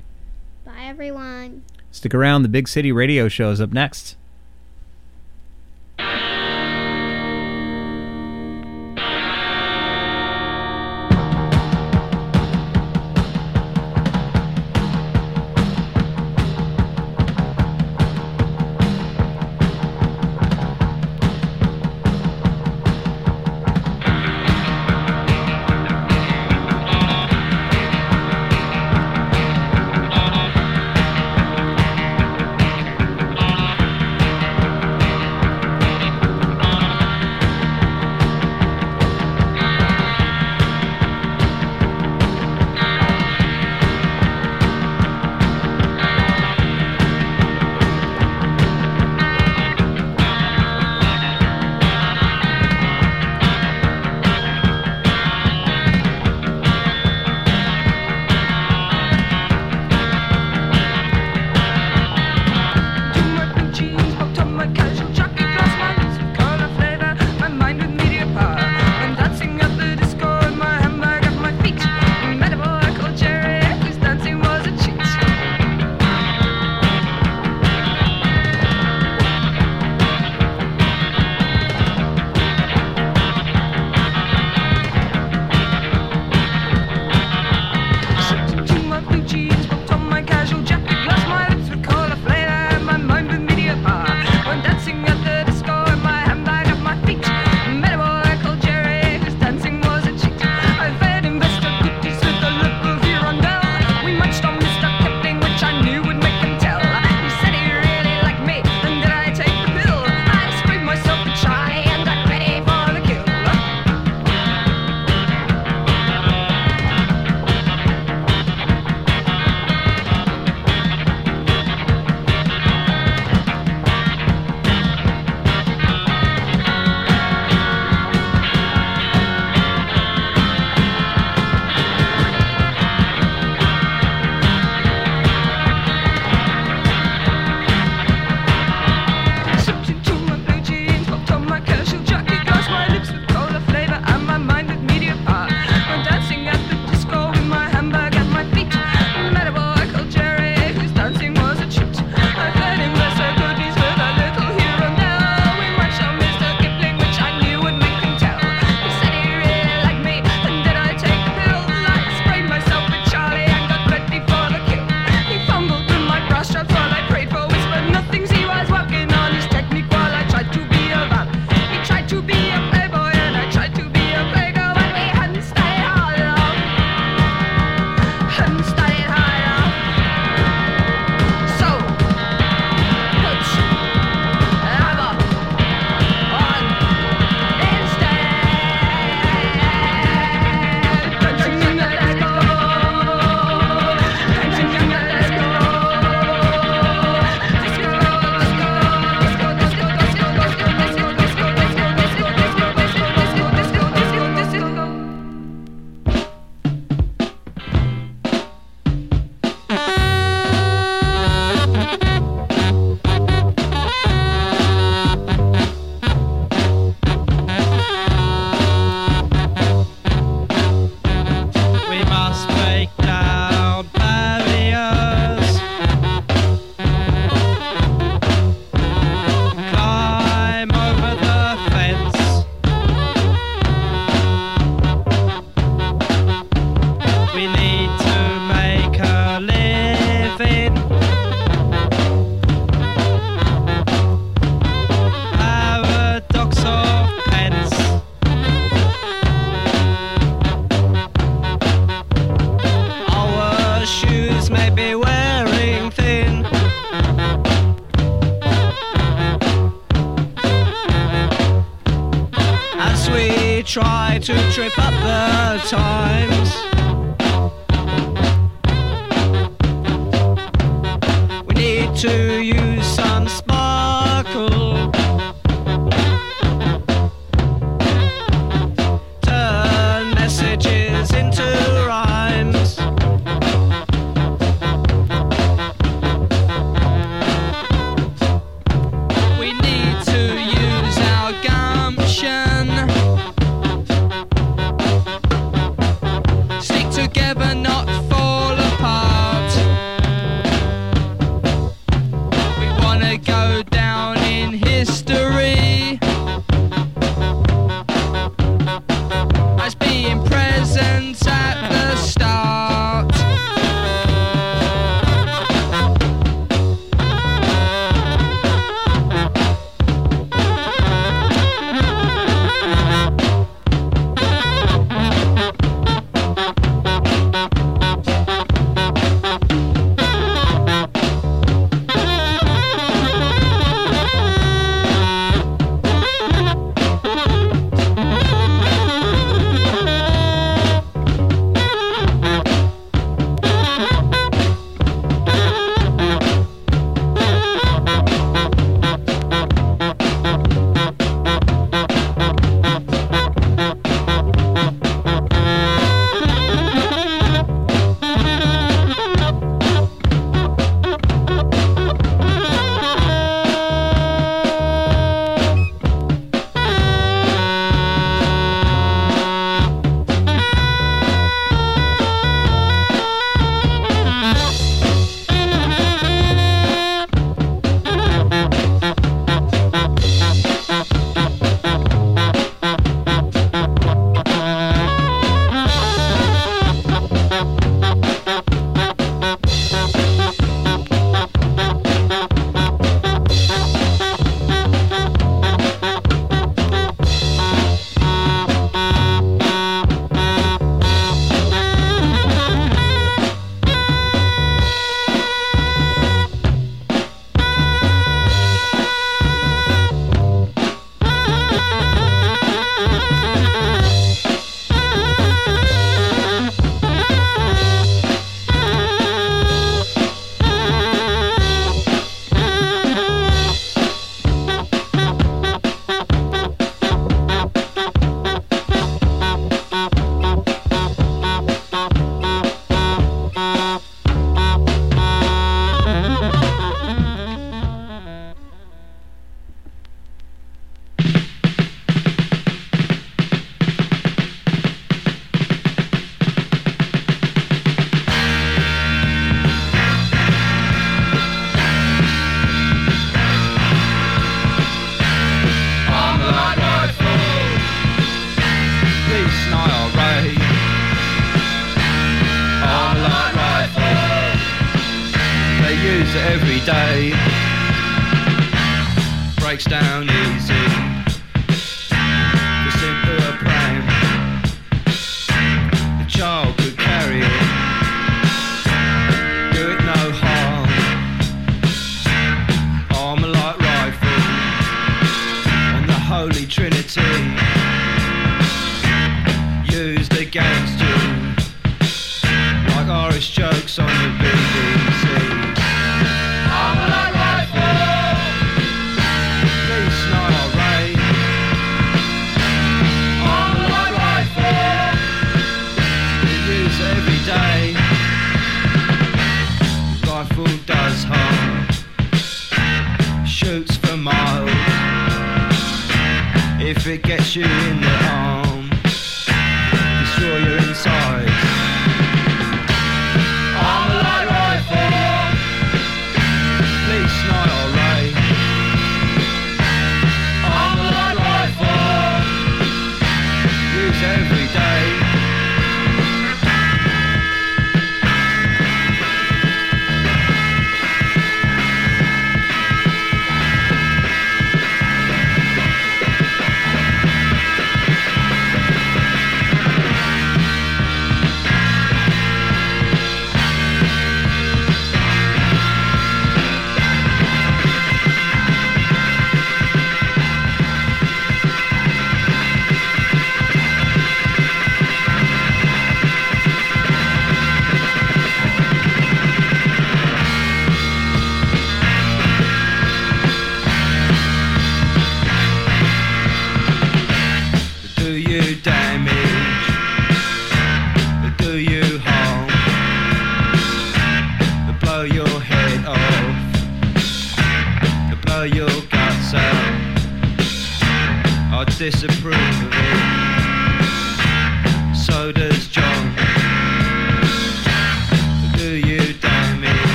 Bye, 0.64 0.84
everyone. 0.84 1.62
Stick 1.90 2.14
around, 2.14 2.42
the 2.42 2.48
Big 2.48 2.68
City 2.68 2.92
Radio 2.92 3.28
Show 3.28 3.50
is 3.50 3.60
up 3.60 3.72
next. 3.72 4.16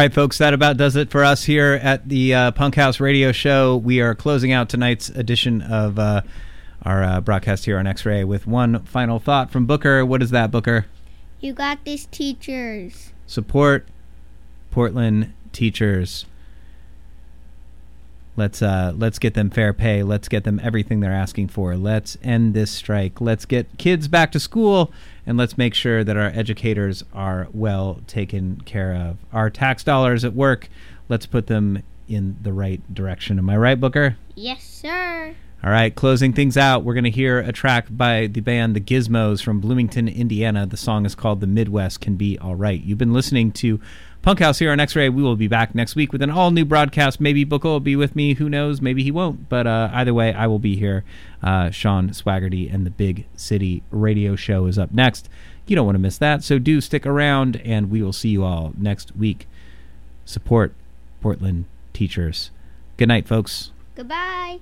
All 0.00 0.04
right, 0.04 0.14
folks, 0.14 0.38
that 0.38 0.54
about 0.54 0.78
does 0.78 0.96
it 0.96 1.10
for 1.10 1.22
us 1.22 1.44
here 1.44 1.78
at 1.82 2.08
the 2.08 2.34
uh, 2.34 2.50
Punk 2.52 2.74
House 2.74 3.00
Radio 3.00 3.32
Show. 3.32 3.76
We 3.76 4.00
are 4.00 4.14
closing 4.14 4.50
out 4.50 4.70
tonight's 4.70 5.10
edition 5.10 5.60
of 5.60 5.98
uh, 5.98 6.22
our 6.86 7.02
uh, 7.02 7.20
broadcast 7.20 7.66
here 7.66 7.78
on 7.78 7.86
X 7.86 8.06
Ray 8.06 8.24
with 8.24 8.46
one 8.46 8.82
final 8.84 9.18
thought 9.18 9.50
from 9.50 9.66
Booker. 9.66 10.02
What 10.06 10.22
is 10.22 10.30
that, 10.30 10.50
Booker? 10.50 10.86
You 11.40 11.52
got 11.52 11.84
this, 11.84 12.06
teachers. 12.06 13.12
Support 13.26 13.88
Portland 14.70 15.34
teachers. 15.52 16.24
Let's 18.40 18.62
uh, 18.62 18.94
let's 18.96 19.18
get 19.18 19.34
them 19.34 19.50
fair 19.50 19.74
pay. 19.74 20.02
Let's 20.02 20.26
get 20.26 20.44
them 20.44 20.62
everything 20.64 21.00
they're 21.00 21.12
asking 21.12 21.48
for. 21.48 21.76
Let's 21.76 22.16
end 22.22 22.54
this 22.54 22.70
strike. 22.70 23.20
Let's 23.20 23.44
get 23.44 23.76
kids 23.76 24.08
back 24.08 24.32
to 24.32 24.40
school, 24.40 24.92
and 25.26 25.36
let's 25.36 25.58
make 25.58 25.74
sure 25.74 26.02
that 26.02 26.16
our 26.16 26.28
educators 26.28 27.04
are 27.12 27.48
well 27.52 28.00
taken 28.06 28.62
care 28.62 28.94
of. 28.94 29.18
Our 29.30 29.50
tax 29.50 29.84
dollars 29.84 30.24
at 30.24 30.32
work. 30.32 30.70
Let's 31.10 31.26
put 31.26 31.48
them 31.48 31.82
in 32.08 32.38
the 32.40 32.54
right 32.54 32.80
direction. 32.94 33.38
Am 33.38 33.50
I 33.50 33.58
right, 33.58 33.78
Booker? 33.78 34.16
Yes, 34.34 34.64
sir. 34.64 35.34
All 35.62 35.70
right, 35.70 35.94
closing 35.94 36.32
things 36.32 36.56
out, 36.56 36.84
we're 36.84 36.94
going 36.94 37.04
to 37.04 37.10
hear 37.10 37.40
a 37.40 37.52
track 37.52 37.88
by 37.90 38.26
the 38.28 38.40
band 38.40 38.74
The 38.74 38.80
Gizmos 38.80 39.42
from 39.42 39.60
Bloomington, 39.60 40.08
Indiana. 40.08 40.64
The 40.64 40.78
song 40.78 41.04
is 41.04 41.14
called 41.14 41.42
The 41.42 41.46
Midwest 41.46 42.00
Can 42.00 42.16
Be 42.16 42.38
All 42.38 42.54
Right. 42.54 42.82
You've 42.82 42.96
been 42.96 43.12
listening 43.12 43.52
to 43.52 43.78
Punk 44.22 44.38
House 44.40 44.58
here 44.58 44.70
on 44.70 44.78
X 44.78 44.94
Ray. 44.94 45.08
We 45.08 45.22
will 45.22 45.36
be 45.36 45.48
back 45.48 45.74
next 45.74 45.96
week 45.96 46.12
with 46.12 46.20
an 46.20 46.28
all 46.30 46.50
new 46.50 46.66
broadcast. 46.66 47.20
Maybe 47.20 47.42
Booker 47.44 47.68
will 47.68 47.80
be 47.80 47.96
with 47.96 48.14
me. 48.14 48.34
Who 48.34 48.50
knows? 48.50 48.82
Maybe 48.82 49.02
he 49.02 49.10
won't. 49.10 49.48
But 49.48 49.66
uh, 49.66 49.88
either 49.94 50.12
way, 50.12 50.34
I 50.34 50.46
will 50.46 50.58
be 50.58 50.76
here. 50.76 51.04
Uh, 51.42 51.70
Sean 51.70 52.10
Swaggerty 52.10 52.72
and 52.72 52.84
the 52.84 52.90
Big 52.90 53.26
City 53.34 53.82
Radio 53.90 54.36
Show 54.36 54.66
is 54.66 54.78
up 54.78 54.92
next. 54.92 55.30
You 55.66 55.74
don't 55.74 55.86
want 55.86 55.94
to 55.94 56.00
miss 56.00 56.18
that. 56.18 56.44
So 56.44 56.58
do 56.58 56.82
stick 56.82 57.06
around, 57.06 57.62
and 57.64 57.90
we 57.90 58.02
will 58.02 58.12
see 58.12 58.28
you 58.28 58.44
all 58.44 58.74
next 58.76 59.16
week. 59.16 59.48
Support 60.26 60.74
Portland 61.22 61.64
teachers. 61.94 62.50
Good 62.98 63.08
night, 63.08 63.26
folks. 63.26 63.70
Goodbye. 63.94 64.60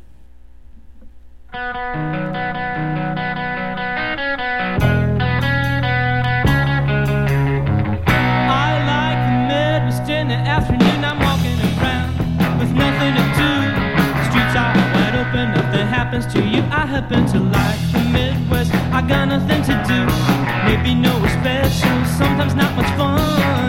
Happens 16.09 16.33
to 16.33 16.41
you. 16.41 16.63
I 16.71 16.87
happen 16.87 17.27
to 17.27 17.39
like 17.39 17.81
the 17.93 18.01
Midwest. 18.11 18.73
I 18.73 19.03
got 19.07 19.29
nothing 19.29 19.63
to 19.69 19.75
do. 19.87 20.01
Maybe 20.65 20.95
no 20.95 21.13
special. 21.37 22.05
Sometimes 22.17 22.55
not 22.55 22.75
much 22.77 22.91
fun. 22.97 23.68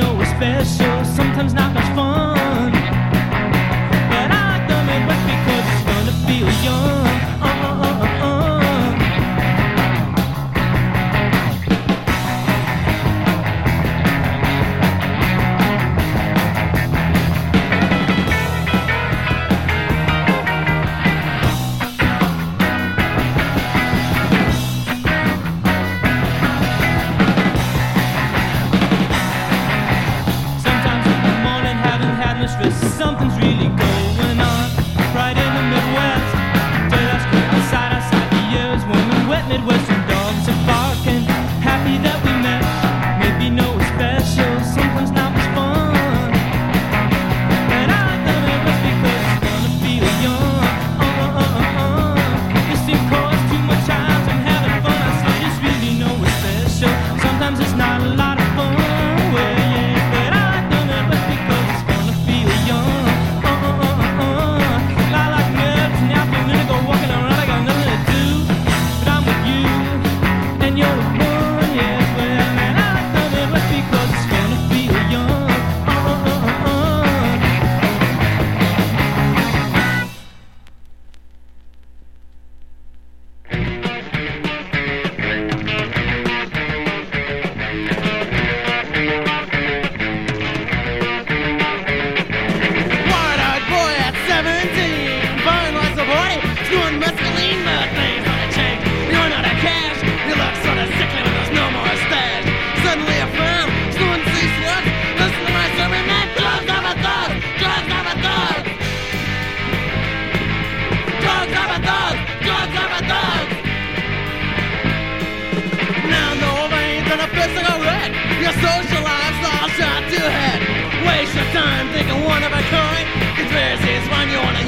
Maybe 0.00 0.12
nowhere 0.12 0.26
special, 0.26 1.04
sometimes 1.04 1.52
not 1.54 1.79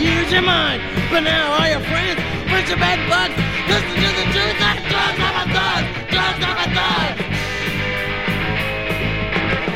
use 0.02 0.32
your 0.32 0.42
mind. 0.42 0.82
But 1.10 1.20
now 1.20 1.54
all 1.54 1.68
your 1.68 1.84
friends, 1.86 2.18
put 2.50 2.66
your 2.68 2.78
bad 2.78 2.98
butts, 3.06 3.38
listen 3.70 3.96
to 4.02 4.10
the 4.18 4.26
truth 4.34 4.58
that 4.58 4.76
drugs 4.90 5.18
have 5.22 5.36
a 5.40 5.46
thug, 5.54 5.82
drugs. 6.10 6.42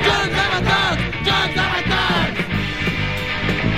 Drugs 0.02 1.54
drugs 1.54 1.85